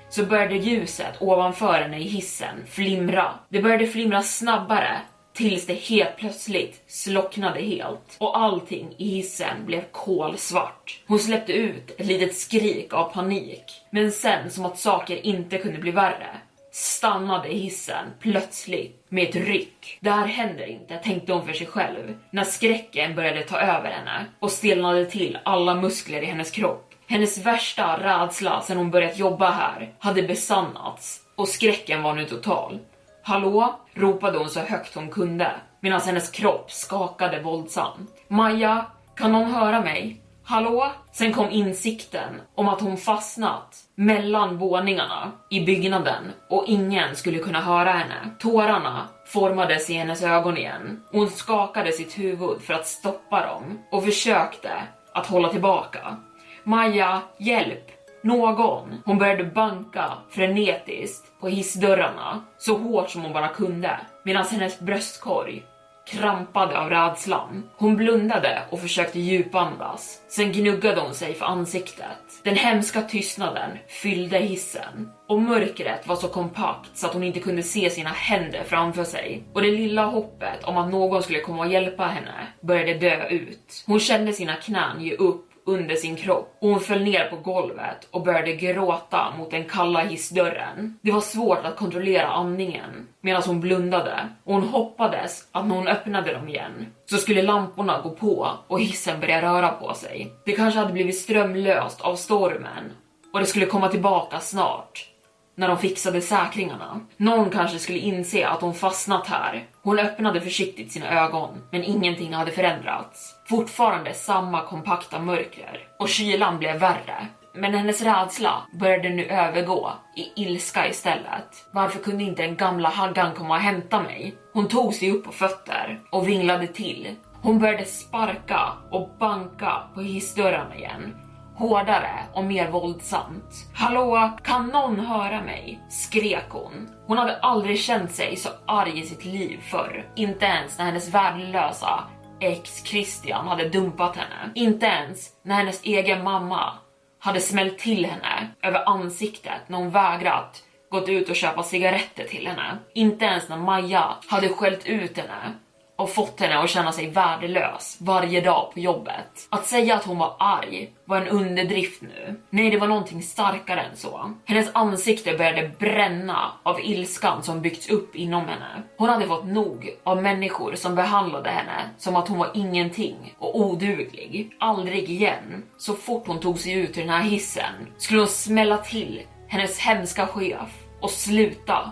så 0.10 0.26
började 0.26 0.56
ljuset 0.56 1.22
ovanför 1.22 1.82
henne 1.82 2.00
i 2.00 2.04
hissen 2.04 2.64
flimra. 2.68 3.34
Det 3.50 3.62
började 3.62 3.88
flimra 3.88 4.22
snabbare 4.22 5.02
tills 5.38 5.66
det 5.66 5.74
helt 5.74 6.18
plötsligt 6.18 6.84
slocknade 6.88 7.62
helt 7.62 8.16
och 8.18 8.38
allting 8.38 8.96
i 8.98 9.10
hissen 9.10 9.66
blev 9.66 9.84
kolsvart. 9.92 11.02
Hon 11.08 11.20
släppte 11.20 11.54
ut 11.54 11.96
ett 11.98 12.06
litet 12.06 12.36
skrik 12.36 12.94
av 12.94 13.14
panik, 13.14 13.64
men 13.90 14.12
sen 14.12 14.52
som 14.52 14.66
att 14.66 14.80
saker 14.80 15.26
inte 15.26 15.58
kunde 15.58 15.78
bli 15.78 15.92
värre 15.92 16.38
stannade 16.72 17.50
hissen 17.50 18.06
plötsligt 18.20 19.06
med 19.10 19.30
ett 19.30 19.36
ryck. 19.36 19.98
Det 20.02 20.12
här 20.12 20.28
händer 20.28 20.68
inte, 20.68 20.98
tänkte 20.98 21.34
hon 21.34 21.46
för 21.46 21.54
sig 21.54 21.68
själv, 21.68 22.18
när 22.32 22.44
skräcken 22.44 23.16
började 23.16 23.44
ta 23.44 23.60
över 23.60 23.90
henne 23.90 24.26
och 24.40 24.52
stelnade 24.52 25.06
till 25.06 25.38
alla 25.44 25.76
muskler 25.76 26.22
i 26.22 26.26
hennes 26.26 26.52
kropp. 26.52 26.94
Hennes 27.08 27.38
värsta 27.38 28.00
rädsla 28.04 28.62
sedan 28.62 28.78
hon 28.78 28.92
börjat 28.92 29.18
jobba 29.18 29.50
här 29.50 29.94
hade 30.00 30.24
besannats 30.24 31.22
och 31.36 31.48
skräcken 31.48 32.04
var 32.04 32.14
nu 32.14 32.26
total. 32.26 32.80
Hallå? 33.28 33.76
ropade 33.94 34.38
hon 34.38 34.50
så 34.50 34.60
högt 34.60 34.96
hon 34.96 35.10
kunde 35.10 35.52
medan 35.80 36.02
hennes 36.02 36.30
kropp 36.30 36.72
skakade 36.72 37.42
våldsamt. 37.42 38.10
Maja, 38.28 38.86
kan 39.16 39.32
någon 39.32 39.52
höra 39.52 39.82
mig? 39.82 40.22
Hallå? 40.44 40.92
Sen 41.12 41.34
kom 41.34 41.50
insikten 41.50 42.42
om 42.56 42.70
att 42.70 42.82
hon 42.82 42.98
fastnat 42.98 43.76
mellan 43.96 44.58
våningarna 44.58 45.32
i 45.50 45.66
byggnaden 45.66 46.24
och 46.50 46.64
ingen 46.68 47.16
skulle 47.16 47.40
kunna 47.40 47.62
höra 47.62 47.92
henne. 47.92 48.30
Tårarna 48.40 49.08
formades 49.26 49.90
i 49.90 49.94
hennes 49.94 50.24
ögon 50.24 50.58
igen. 50.58 51.04
Hon 51.12 51.30
skakade 51.30 51.92
sitt 51.92 52.20
huvud 52.20 52.62
för 52.62 52.74
att 52.74 52.88
stoppa 52.88 53.46
dem 53.46 53.80
och 53.92 54.04
försökte 54.04 54.72
att 55.14 55.28
hålla 55.28 55.50
tillbaka. 55.50 56.18
Maja, 56.64 57.22
hjälp! 57.38 57.97
Någon! 58.22 59.02
Hon 59.06 59.18
började 59.18 59.44
banka 59.44 60.12
frenetiskt 60.30 61.40
på 61.40 61.48
hissdörrarna 61.48 62.44
så 62.58 62.78
hårt 62.78 63.10
som 63.10 63.22
hon 63.22 63.34
bara 63.34 63.48
kunde 63.48 64.00
medan 64.24 64.46
hennes 64.46 64.80
bröstkorg 64.80 65.64
krampade 66.08 66.80
av 66.80 66.90
rädslan. 66.90 67.64
Hon 67.78 67.96
blundade 67.96 68.62
och 68.70 68.80
försökte 68.80 69.20
djupandas. 69.20 70.22
Sen 70.28 70.52
gnuggade 70.52 71.02
hon 71.02 71.14
sig 71.14 71.34
för 71.34 71.46
ansiktet. 71.46 72.44
Den 72.44 72.56
hemska 72.56 73.02
tystnaden 73.02 73.78
fyllde 73.88 74.38
hissen 74.38 75.10
och 75.28 75.42
mörkret 75.42 76.08
var 76.08 76.16
så 76.16 76.28
kompakt 76.28 76.98
så 76.98 77.08
att 77.08 77.14
hon 77.14 77.24
inte 77.24 77.40
kunde 77.40 77.64
se 77.64 77.90
sina 77.90 78.10
händer 78.10 78.64
framför 78.64 79.04
sig. 79.04 79.44
Och 79.54 79.62
det 79.62 79.72
lilla 79.72 80.06
hoppet 80.06 80.64
om 80.64 80.78
att 80.78 80.92
någon 80.92 81.24
skulle 81.24 81.40
komma 81.40 81.66
och 81.66 81.72
hjälpa 81.72 82.04
henne 82.06 82.48
började 82.62 82.94
dö 82.94 83.28
ut. 83.28 83.84
Hon 83.88 84.00
kände 84.00 84.34
sina 84.34 84.56
knän 84.56 85.02
ge 85.02 85.16
upp 85.16 85.47
under 85.68 85.96
sin 85.96 86.16
kropp 86.16 86.58
och 86.62 86.70
hon 86.70 86.80
föll 86.80 87.04
ner 87.04 87.30
på 87.30 87.36
golvet 87.36 88.08
och 88.12 88.24
började 88.24 88.54
gråta 88.54 89.34
mot 89.38 89.52
den 89.52 89.64
kalla 89.64 90.00
hissdörren. 90.00 91.00
Det 91.02 91.12
var 91.12 91.22
svårt 91.22 91.66
att 91.66 91.76
kontrollera 91.76 92.28
andningen 92.28 93.08
medan 93.22 93.44
hon 93.46 93.60
blundade 93.60 94.30
och 94.44 94.54
hon 94.54 94.64
hoppades 94.64 95.48
att 95.52 95.68
när 95.68 95.76
hon 95.76 95.88
öppnade 95.88 96.34
dem 96.34 96.50
igen 96.50 96.86
så 97.06 97.18
skulle 97.18 97.42
lamporna 97.42 98.02
gå 98.02 98.10
på 98.10 98.50
och 98.68 98.80
hissen 98.80 99.20
börja 99.20 99.42
röra 99.42 99.70
på 99.70 99.94
sig. 99.94 100.34
Det 100.46 100.52
kanske 100.52 100.80
hade 100.80 100.94
blivit 100.94 101.18
strömlöst 101.18 102.02
av 102.02 102.16
stormen 102.16 102.92
och 103.34 103.40
det 103.40 103.46
skulle 103.46 103.66
komma 103.66 103.88
tillbaka 103.88 104.40
snart 104.40 105.08
när 105.56 105.68
de 105.68 105.78
fixade 105.78 106.22
säkringarna. 106.22 107.02
Någon 107.18 107.50
kanske 107.50 107.80
skulle 107.80 108.00
inse 108.00 108.48
att 108.48 108.62
hon 108.62 108.74
fastnat 108.74 109.28
här. 109.28 109.68
Hon 109.82 110.00
öppnade 110.00 110.42
försiktigt 110.42 110.92
sina 110.92 111.26
ögon, 111.26 111.50
men 111.72 111.84
ingenting 111.84 112.34
hade 112.34 112.52
förändrats. 112.52 113.37
Fortfarande 113.50 114.14
samma 114.14 114.64
kompakta 114.64 115.20
mörker 115.20 115.88
och 116.00 116.10
kylan 116.10 116.60
blev 116.60 116.80
värre. 116.80 117.28
Men 117.54 117.74
hennes 117.74 118.02
rädsla 118.02 118.52
började 118.80 119.10
nu 119.10 119.26
övergå 119.26 119.92
i 120.16 120.42
ilska 120.44 120.88
istället. 120.88 121.68
Varför 121.72 122.00
kunde 122.00 122.24
inte 122.24 122.42
den 122.42 122.56
gamla 122.56 122.90
haggan 122.90 123.36
komma 123.36 123.56
och 123.56 123.62
hämta 123.62 124.02
mig? 124.02 124.36
Hon 124.54 124.68
tog 124.68 124.94
sig 124.94 125.12
upp 125.12 125.26
på 125.26 125.32
fötter 125.32 126.00
och 126.12 126.28
vinglade 126.28 126.68
till. 126.68 127.16
Hon 127.42 127.60
började 127.60 127.86
sparka 127.86 128.62
och 128.92 129.10
banka 129.20 129.84
på 129.94 130.02
hissdörrarna 130.02 130.76
igen 130.76 131.14
hårdare 131.58 132.20
och 132.34 132.44
mer 132.44 132.72
våldsamt. 132.72 133.70
Hallå, 133.74 134.32
kan 134.44 134.68
någon 134.68 135.00
höra 135.00 135.42
mig? 135.42 135.80
skrek 135.90 136.50
hon. 136.50 136.90
Hon 137.08 137.18
hade 137.18 137.38
aldrig 137.38 137.80
känt 137.80 138.12
sig 138.12 138.36
så 138.36 138.50
arg 138.66 139.00
i 139.00 139.06
sitt 139.06 139.26
liv 139.26 139.60
förr. 139.62 140.10
Inte 140.16 140.46
ens 140.46 140.78
när 140.78 140.86
hennes 140.86 141.14
värdelösa 141.14 142.04
ex 142.40 142.84
Christian 142.84 143.48
hade 143.48 143.70
dumpat 143.70 144.16
henne. 144.16 144.52
Inte 144.56 144.86
ens 144.86 145.30
när 145.44 145.56
hennes 145.56 145.84
egen 145.84 146.24
mamma 146.24 146.74
hade 147.20 147.42
smält 147.42 147.78
till 147.78 148.06
henne 148.06 148.48
över 148.62 148.90
ansiktet 148.90 149.62
när 149.70 149.78
hon 149.78 149.90
vägrat 149.90 150.64
gått 150.90 151.10
ut 151.10 151.30
och 151.30 151.36
köpa 151.36 151.64
cigaretter 151.64 152.24
till 152.24 152.48
henne. 152.48 152.78
Inte 152.94 153.26
ens 153.26 153.50
när 153.50 153.58
Maja 153.58 154.16
hade 154.28 154.50
skällt 154.50 154.86
ut 154.86 155.18
henne 155.18 155.54
och 155.98 156.14
fått 156.14 156.40
henne 156.40 156.58
att 156.58 156.70
känna 156.70 156.92
sig 156.92 157.10
värdelös 157.10 157.98
varje 158.00 158.42
dag 158.42 158.72
på 158.74 158.80
jobbet. 158.80 159.48
Att 159.50 159.66
säga 159.66 159.96
att 159.96 160.06
hon 160.06 160.18
var 160.18 160.36
arg 160.40 160.90
var 161.06 161.18
en 161.22 161.28
underdrift 161.28 162.02
nu. 162.02 162.40
Nej, 162.50 162.70
det 162.70 162.78
var 162.78 162.88
någonting 162.88 163.22
starkare 163.22 163.82
än 163.82 163.96
så. 163.96 164.32
Hennes 164.46 164.70
ansikte 164.74 165.38
började 165.38 165.72
bränna 165.80 166.52
av 166.64 166.80
ilskan 166.80 167.44
som 167.44 167.62
byggts 167.62 167.90
upp 167.90 168.16
inom 168.16 168.46
henne. 168.46 168.84
Hon 168.98 169.10
hade 169.10 169.28
fått 169.28 169.46
nog 169.46 169.90
av 170.04 170.22
människor 170.22 170.76
som 170.76 170.96
behandlade 170.96 171.50
henne 171.50 171.90
som 171.98 172.16
att 172.16 172.28
hon 172.28 172.40
var 172.40 172.52
ingenting 172.54 173.36
och 173.40 173.60
oduglig. 173.60 174.56
Aldrig 174.60 175.10
igen. 175.10 175.64
Så 175.78 175.94
fort 175.94 176.28
hon 176.28 176.40
tog 176.40 176.60
sig 176.60 176.74
ut 176.74 176.98
ur 176.98 177.02
den 177.02 177.10
här 177.10 177.24
hissen 177.24 177.88
skulle 177.98 178.22
hon 178.22 178.28
smälla 178.28 178.78
till 178.78 179.22
hennes 179.48 179.80
hemska 179.80 180.28
chef 180.28 180.70
och 181.02 181.10
sluta 181.10 181.92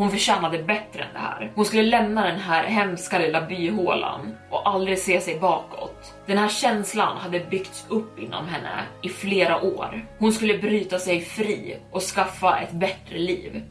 hon 0.00 0.10
förtjänade 0.10 0.62
bättre 0.62 1.02
än 1.02 1.12
det 1.12 1.18
här. 1.18 1.52
Hon 1.54 1.64
skulle 1.64 1.82
lämna 1.82 2.26
den 2.26 2.40
här 2.40 2.64
hemska 2.64 3.18
lilla 3.18 3.46
byhålan 3.46 4.36
och 4.50 4.68
aldrig 4.68 4.98
se 4.98 5.20
sig 5.20 5.38
bakåt. 5.40 6.14
Den 6.26 6.38
här 6.38 6.48
känslan 6.48 7.16
hade 7.16 7.40
byggts 7.40 7.86
upp 7.88 8.18
inom 8.18 8.48
henne 8.48 8.84
i 9.02 9.08
flera 9.08 9.62
år. 9.62 10.06
Hon 10.18 10.32
skulle 10.32 10.58
bryta 10.58 10.98
sig 10.98 11.20
fri 11.20 11.76
och 11.90 12.02
skaffa 12.02 12.60
ett 12.60 12.72
bättre 12.72 13.18
liv. 13.18 13.62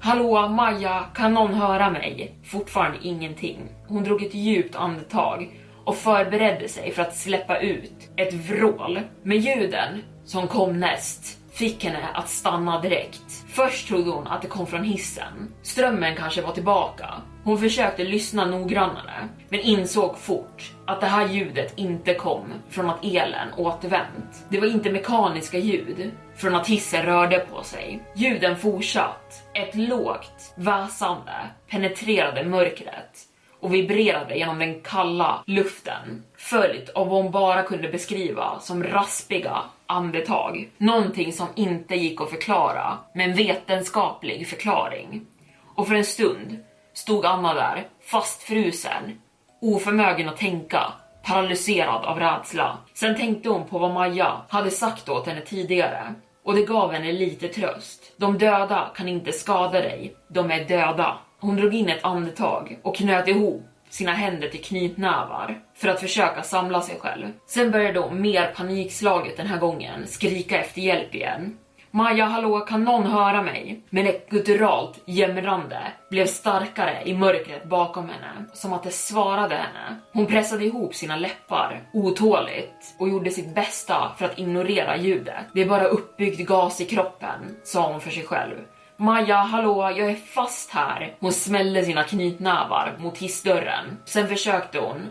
Hallå 0.00 0.48
Maja, 0.48 1.04
kan 1.14 1.34
någon 1.34 1.54
höra 1.54 1.90
mig? 1.90 2.34
Fortfarande 2.44 2.98
ingenting. 3.02 3.58
Hon 3.88 4.04
drog 4.04 4.22
ett 4.22 4.34
djupt 4.34 4.76
andetag 4.76 5.60
och 5.84 5.96
förberedde 5.96 6.68
sig 6.68 6.92
för 6.92 7.02
att 7.02 7.16
släppa 7.16 7.58
ut 7.58 8.10
ett 8.16 8.34
vrål. 8.34 9.00
Men 9.22 9.40
ljuden 9.40 10.02
som 10.24 10.48
kom 10.48 10.80
näst 10.80 11.41
fick 11.52 11.84
henne 11.84 12.08
att 12.14 12.28
stanna 12.28 12.80
direkt. 12.80 13.44
Först 13.48 13.88
trodde 13.88 14.10
hon 14.10 14.26
att 14.26 14.42
det 14.42 14.48
kom 14.48 14.66
från 14.66 14.84
hissen. 14.84 15.52
Strömmen 15.62 16.16
kanske 16.16 16.42
var 16.42 16.52
tillbaka. 16.52 17.14
Hon 17.44 17.58
försökte 17.58 18.04
lyssna 18.04 18.44
noggrannare, 18.44 19.28
men 19.48 19.60
insåg 19.60 20.18
fort 20.18 20.72
att 20.86 21.00
det 21.00 21.06
här 21.06 21.28
ljudet 21.28 21.72
inte 21.76 22.14
kom 22.14 22.44
från 22.70 22.90
att 22.90 23.04
elen 23.04 23.48
återvänt. 23.56 24.44
Det 24.48 24.60
var 24.60 24.66
inte 24.66 24.92
mekaniska 24.92 25.58
ljud 25.58 26.10
från 26.36 26.54
att 26.54 26.68
hissen 26.68 27.06
rörde 27.06 27.38
på 27.38 27.62
sig. 27.62 28.02
Ljuden 28.14 28.56
fortsatt. 28.56 29.42
Ett 29.54 29.74
lågt 29.74 30.54
väsande 30.56 31.32
penetrerade 31.70 32.44
mörkret 32.44 33.31
och 33.62 33.74
vibrerade 33.74 34.36
genom 34.36 34.58
den 34.58 34.80
kalla 34.80 35.42
luften 35.46 36.22
följt 36.36 36.88
av 36.88 37.08
vad 37.08 37.22
hon 37.22 37.32
bara 37.32 37.62
kunde 37.62 37.88
beskriva 37.88 38.60
som 38.60 38.84
raspiga 38.84 39.58
andetag. 39.86 40.70
Någonting 40.78 41.32
som 41.32 41.46
inte 41.54 41.94
gick 41.94 42.20
att 42.20 42.30
förklara 42.30 42.98
med 43.14 43.30
en 43.30 43.36
vetenskaplig 43.36 44.48
förklaring. 44.48 45.26
Och 45.74 45.88
för 45.88 45.94
en 45.94 46.04
stund 46.04 46.64
stod 46.94 47.26
Anna 47.26 47.54
där, 47.54 47.86
fastfrusen, 48.00 49.20
oförmögen 49.60 50.28
att 50.28 50.36
tänka, 50.36 50.92
paralyserad 51.24 52.04
av 52.04 52.18
rädsla. 52.18 52.78
Sen 52.94 53.16
tänkte 53.16 53.48
hon 53.48 53.68
på 53.68 53.78
vad 53.78 53.94
Maja 53.94 54.42
hade 54.48 54.70
sagt 54.70 55.08
åt 55.08 55.26
henne 55.26 55.40
tidigare 55.40 56.14
och 56.44 56.54
det 56.54 56.62
gav 56.62 56.92
henne 56.92 57.12
lite 57.12 57.48
tröst. 57.48 58.12
De 58.16 58.38
döda 58.38 58.90
kan 58.94 59.08
inte 59.08 59.32
skada 59.32 59.80
dig, 59.80 60.16
de 60.28 60.50
är 60.50 60.64
döda. 60.64 61.18
Hon 61.42 61.56
drog 61.56 61.74
in 61.74 61.88
ett 61.88 62.04
andetag 62.04 62.78
och 62.82 62.96
knöt 62.96 63.28
ihop 63.28 63.62
sina 63.90 64.12
händer 64.12 64.48
till 64.48 64.64
knytnävar 64.64 65.60
för 65.74 65.88
att 65.88 66.00
försöka 66.00 66.42
samla 66.42 66.80
sig 66.80 66.98
själv. 66.98 67.26
Sen 67.46 67.70
började 67.70 68.00
hon 68.00 68.20
mer 68.20 68.52
panikslaget 68.56 69.36
den 69.36 69.46
här 69.46 69.58
gången 69.58 70.06
skrika 70.06 70.58
efter 70.58 70.80
hjälp 70.80 71.14
igen. 71.14 71.56
Maja, 71.90 72.24
hallå, 72.24 72.60
kan 72.60 72.84
någon 72.84 73.06
höra 73.06 73.42
mig? 73.42 73.82
Men 73.90 74.06
ett 74.06 74.30
gutturalt 74.30 75.00
jämrande 75.04 75.78
blev 76.10 76.26
starkare 76.26 77.02
i 77.04 77.14
mörkret 77.14 77.64
bakom 77.64 78.08
henne, 78.08 78.44
som 78.52 78.72
att 78.72 78.82
det 78.82 78.90
svarade 78.90 79.54
henne. 79.54 79.96
Hon 80.12 80.26
pressade 80.26 80.64
ihop 80.64 80.94
sina 80.94 81.16
läppar 81.16 81.82
otåligt 81.92 82.94
och 82.98 83.08
gjorde 83.08 83.30
sitt 83.30 83.54
bästa 83.54 84.12
för 84.18 84.24
att 84.24 84.38
ignorera 84.38 84.96
ljudet. 84.96 85.44
Det 85.54 85.62
är 85.62 85.68
bara 85.68 85.84
uppbyggd 85.84 86.48
gas 86.48 86.80
i 86.80 86.84
kroppen, 86.84 87.56
sa 87.64 87.92
hon 87.92 88.00
för 88.00 88.10
sig 88.10 88.24
själv. 88.24 88.56
Maja, 89.02 89.36
hallå, 89.36 89.92
jag 89.96 90.10
är 90.10 90.14
fast 90.14 90.70
här. 90.70 91.14
Hon 91.20 91.32
smällde 91.32 91.84
sina 91.84 92.04
knytnävar 92.04 92.96
mot 92.98 93.18
hissdörren. 93.18 93.98
Sen 94.04 94.28
försökte 94.28 94.78
hon 94.78 95.10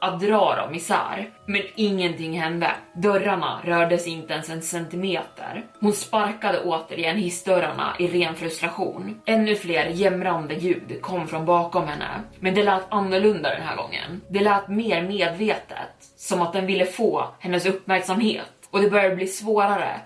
att 0.00 0.20
dra 0.20 0.56
dem 0.56 0.74
isär, 0.74 1.30
men 1.46 1.62
ingenting 1.74 2.40
hände. 2.40 2.70
Dörrarna 2.94 3.60
rörde 3.64 3.98
sig 3.98 4.12
inte 4.12 4.32
ens 4.32 4.50
en 4.50 4.62
centimeter. 4.62 5.66
Hon 5.80 5.92
sparkade 5.92 6.60
återigen 6.60 7.16
hissdörrarna 7.16 7.96
i 7.98 8.06
ren 8.06 8.34
frustration. 8.34 9.20
Ännu 9.26 9.54
fler 9.54 9.86
jämrande 9.86 10.54
ljud 10.54 10.98
kom 11.02 11.28
från 11.28 11.44
bakom 11.46 11.88
henne, 11.88 12.22
men 12.40 12.54
det 12.54 12.62
lät 12.62 12.92
annorlunda 12.92 13.50
den 13.50 13.62
här 13.62 13.76
gången. 13.76 14.20
Det 14.28 14.40
lät 14.40 14.68
mer 14.68 15.02
medvetet, 15.02 15.94
som 16.16 16.42
att 16.42 16.52
den 16.52 16.66
ville 16.66 16.86
få 16.86 17.28
hennes 17.38 17.66
uppmärksamhet 17.66 18.68
och 18.70 18.82
det 18.82 18.90
började 18.90 19.16
bli 19.16 19.26
svårare 19.26 20.00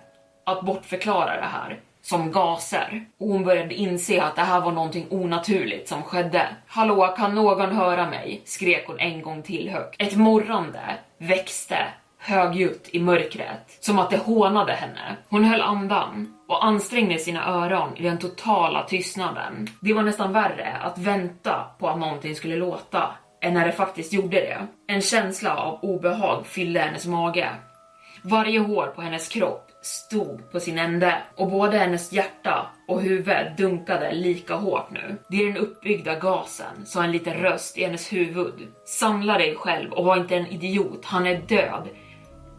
att 0.46 0.62
bortförklara 0.62 1.36
det 1.36 1.48
här 1.52 1.80
som 2.02 2.32
gaser 2.32 3.04
och 3.18 3.28
hon 3.28 3.44
började 3.44 3.74
inse 3.74 4.22
att 4.22 4.36
det 4.36 4.42
här 4.42 4.60
var 4.60 4.72
någonting 4.72 5.06
onaturligt 5.10 5.88
som 5.88 6.02
skedde. 6.02 6.48
Hallå, 6.66 7.14
kan 7.16 7.34
någon 7.34 7.76
höra 7.76 8.10
mig? 8.10 8.42
skrek 8.44 8.86
hon 8.86 8.98
en 8.98 9.22
gång 9.22 9.42
till 9.42 9.70
högt. 9.70 10.02
Ett 10.02 10.16
morrande 10.16 10.80
växte 11.18 11.86
högljutt 12.18 12.88
i 12.92 13.00
mörkret, 13.00 13.76
som 13.80 13.98
att 13.98 14.10
det 14.10 14.16
hånade 14.16 14.72
henne. 14.72 15.16
Hon 15.28 15.44
höll 15.44 15.60
andan 15.60 16.34
och 16.48 16.64
ansträngde 16.64 17.18
sina 17.18 17.46
öron 17.46 17.96
i 17.96 18.02
den 18.02 18.18
totala 18.18 18.82
tystnaden. 18.82 19.68
Det 19.80 19.92
var 19.92 20.02
nästan 20.02 20.32
värre 20.32 20.76
att 20.82 20.98
vänta 20.98 21.64
på 21.78 21.88
att 21.88 21.98
någonting 21.98 22.34
skulle 22.34 22.56
låta 22.56 23.10
än 23.40 23.54
när 23.54 23.66
det 23.66 23.72
faktiskt 23.72 24.12
gjorde 24.12 24.36
det. 24.36 24.66
En 24.86 25.00
känsla 25.00 25.56
av 25.56 25.78
obehag 25.82 26.46
fyllde 26.46 26.80
hennes 26.80 27.06
mage. 27.06 27.50
Varje 28.22 28.58
hår 28.58 28.86
på 28.86 29.02
hennes 29.02 29.28
kropp 29.28 29.71
stod 29.82 30.50
på 30.52 30.60
sin 30.60 30.78
ände 30.78 31.22
och 31.36 31.50
både 31.50 31.78
hennes 31.78 32.12
hjärta 32.12 32.66
och 32.88 33.02
huvud 33.02 33.56
dunkade 33.56 34.12
lika 34.12 34.54
hårt 34.54 34.90
nu. 34.90 35.16
Det 35.28 35.36
är 35.36 35.46
den 35.46 35.56
uppbyggda 35.56 36.14
gasen, 36.14 36.86
sa 36.86 37.04
en 37.04 37.12
liten 37.12 37.34
röst 37.34 37.78
i 37.78 37.84
hennes 37.84 38.12
huvud. 38.12 38.68
Samla 38.84 39.38
dig 39.38 39.56
själv 39.56 39.92
och 39.92 40.04
var 40.04 40.16
inte 40.16 40.36
en 40.36 40.46
idiot, 40.46 41.04
han 41.04 41.26
är 41.26 41.36
död. 41.36 41.88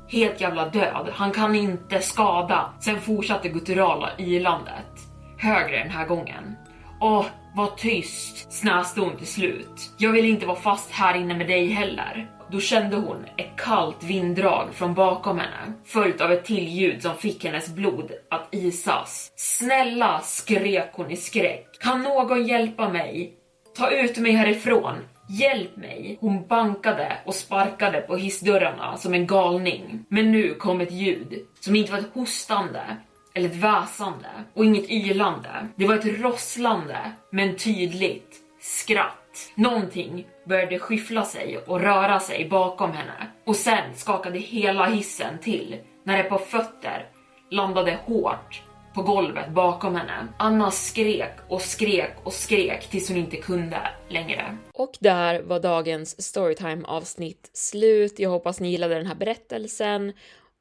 Helt 0.07 0.41
jävla 0.41 0.69
död, 0.69 1.09
han 1.13 1.31
kan 1.31 1.55
inte 1.55 2.01
skada. 2.01 2.73
Sen 2.79 3.01
fortsatte 3.01 3.49
gutturala 3.49 4.09
ylandet. 4.17 4.99
Högre 5.37 5.77
den 5.77 5.89
här 5.89 6.07
gången. 6.07 6.55
Åh, 7.01 7.25
var 7.55 7.67
tyst, 7.67 8.53
snäste 8.53 9.01
hon 9.01 9.17
till 9.17 9.27
slut. 9.27 9.93
Jag 9.97 10.11
vill 10.11 10.25
inte 10.25 10.45
vara 10.45 10.59
fast 10.59 10.91
här 10.91 11.15
inne 11.15 11.37
med 11.37 11.47
dig 11.47 11.67
heller. 11.67 12.29
Då 12.53 12.59
kände 12.59 12.95
hon 12.95 13.25
ett 13.37 13.57
kallt 13.57 14.03
vinddrag 14.03 14.67
från 14.73 14.93
bakom 14.93 15.37
henne, 15.39 15.73
följt 15.85 16.21
av 16.21 16.31
ett 16.31 16.45
till 16.45 16.67
ljud 16.67 17.01
som 17.01 17.15
fick 17.15 17.45
hennes 17.45 17.69
blod 17.69 18.11
att 18.29 18.47
isas. 18.51 19.31
Snälla, 19.35 20.21
skrek 20.23 20.89
hon 20.93 21.11
i 21.11 21.15
skräck. 21.15 21.67
Kan 21.79 22.03
någon 22.03 22.47
hjälpa 22.47 22.89
mig? 22.89 23.33
Ta 23.77 23.89
ut 23.89 24.17
mig 24.17 24.31
härifrån. 24.31 24.95
Hjälp 25.29 25.75
mig! 25.75 26.17
Hon 26.21 26.47
bankade 26.47 27.17
och 27.25 27.35
sparkade 27.35 28.01
på 28.01 28.15
hissdörrarna 28.15 28.97
som 28.97 29.13
en 29.13 29.27
galning. 29.27 30.05
Men 30.09 30.31
nu 30.31 30.53
kom 30.53 30.81
ett 30.81 30.91
ljud 30.91 31.33
som 31.59 31.75
inte 31.75 31.91
var 31.91 31.99
ett 31.99 32.13
hostande 32.13 32.97
eller 33.33 33.49
ett 33.49 33.55
väsande 33.55 34.29
och 34.53 34.65
inget 34.65 34.89
ylande. 34.89 35.67
Det 35.75 35.87
var 35.87 35.95
ett 35.95 36.21
rosslande, 36.21 36.97
men 37.31 37.57
tydligt 37.57 38.35
skratt. 38.61 39.22
Någonting 39.55 40.27
började 40.45 40.79
skyffla 40.79 41.25
sig 41.25 41.57
och 41.57 41.81
röra 41.81 42.19
sig 42.19 42.49
bakom 42.49 42.91
henne 42.91 43.27
och 43.45 43.55
sen 43.55 43.95
skakade 43.95 44.39
hela 44.39 44.85
hissen 44.85 45.39
till 45.39 45.77
när 46.03 46.19
ett 46.19 46.29
par 46.29 46.37
fötter 46.37 47.09
landade 47.51 47.99
hårt 48.05 48.61
på 48.93 49.01
golvet 49.01 49.49
bakom 49.49 49.95
henne. 49.95 50.27
Anna 50.37 50.71
skrek 50.71 51.33
och 51.47 51.61
skrek 51.61 52.11
och 52.23 52.33
skrek 52.33 52.89
tills 52.89 53.09
hon 53.09 53.17
inte 53.17 53.37
kunde 53.37 53.77
längre. 54.09 54.57
Och 54.73 54.97
där 54.99 55.41
var 55.41 55.59
dagens 55.59 56.23
storytime 56.23 56.83
avsnitt 56.85 57.49
slut. 57.53 58.19
Jag 58.19 58.29
hoppas 58.29 58.59
ni 58.59 58.69
gillade 58.69 58.95
den 58.95 59.05
här 59.05 59.15
berättelsen 59.15 60.13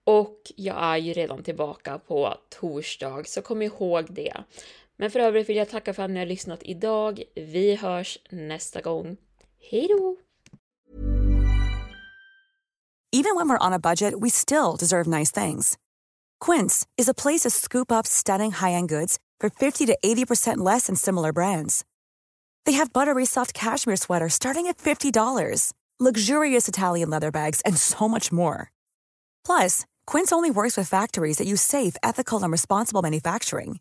och 0.05 0.39
jag 0.57 0.77
är 0.83 0.97
ju 0.97 1.13
redan 1.13 1.43
tillbaka 1.43 1.99
på 1.99 2.35
torsdag, 2.61 3.23
så 3.27 3.43
kom 3.43 3.63
ihåg 3.63 4.07
det. 4.09 4.37
Men 4.99 5.11
för 5.11 5.21
övrigt 5.21 5.49
vill 5.49 5.57
jag 5.57 5.69
tacka 5.69 5.95
för 5.95 6.03
att 6.03 6.11
ni 6.11 6.19
har 6.19 6.27
lyssnat 6.27 6.63
idag. 6.63 7.23
Vi 7.35 7.75
hörs 7.75 8.19
nästa 8.31 8.81
gång. 8.81 9.17
Hej 9.71 9.89
då! 9.89 10.17
Even 13.15 13.37
when 13.37 13.49
we're 13.49 13.67
on 13.67 13.73
a 13.73 13.79
budget 13.79 14.15
we 14.21 14.31
still 14.31 14.77
deserve 14.79 15.07
nice 15.07 15.31
things. 15.31 15.79
Quince 16.41 16.87
is 16.97 17.09
a 17.09 17.15
place 17.15 17.43
to 17.43 17.51
scoop 17.51 17.93
up 17.93 18.07
stunning 18.07 18.53
high-end 18.53 18.89
goods 18.89 19.19
for 19.39 19.51
50 19.51 19.87
to 19.87 19.99
80% 20.05 20.57
less 20.59 20.87
than 20.87 20.97
similar 20.97 21.33
brands. 21.33 21.85
They 22.65 22.73
have 22.73 22.93
buttery 22.93 23.27
soft 23.27 23.53
cashmere 23.55 23.97
sweaters 23.97 24.35
starting 24.35 24.67
at 24.67 24.79
$50, 24.79 25.73
luxurious 26.01 26.69
Italian 26.69 27.11
leather 27.11 27.31
bags, 27.31 27.61
and 27.65 27.77
so 27.77 28.09
much 28.09 28.33
more. 28.33 28.71
Plus, 29.45 29.85
Quince 30.07 30.33
only 30.33 30.51
works 30.51 30.77
with 30.77 30.89
factories 30.89 31.37
that 31.37 31.47
use 31.47 31.61
safe, 31.61 31.97
ethical, 32.03 32.43
and 32.43 32.51
responsible 32.51 33.03
manufacturing. 33.03 33.81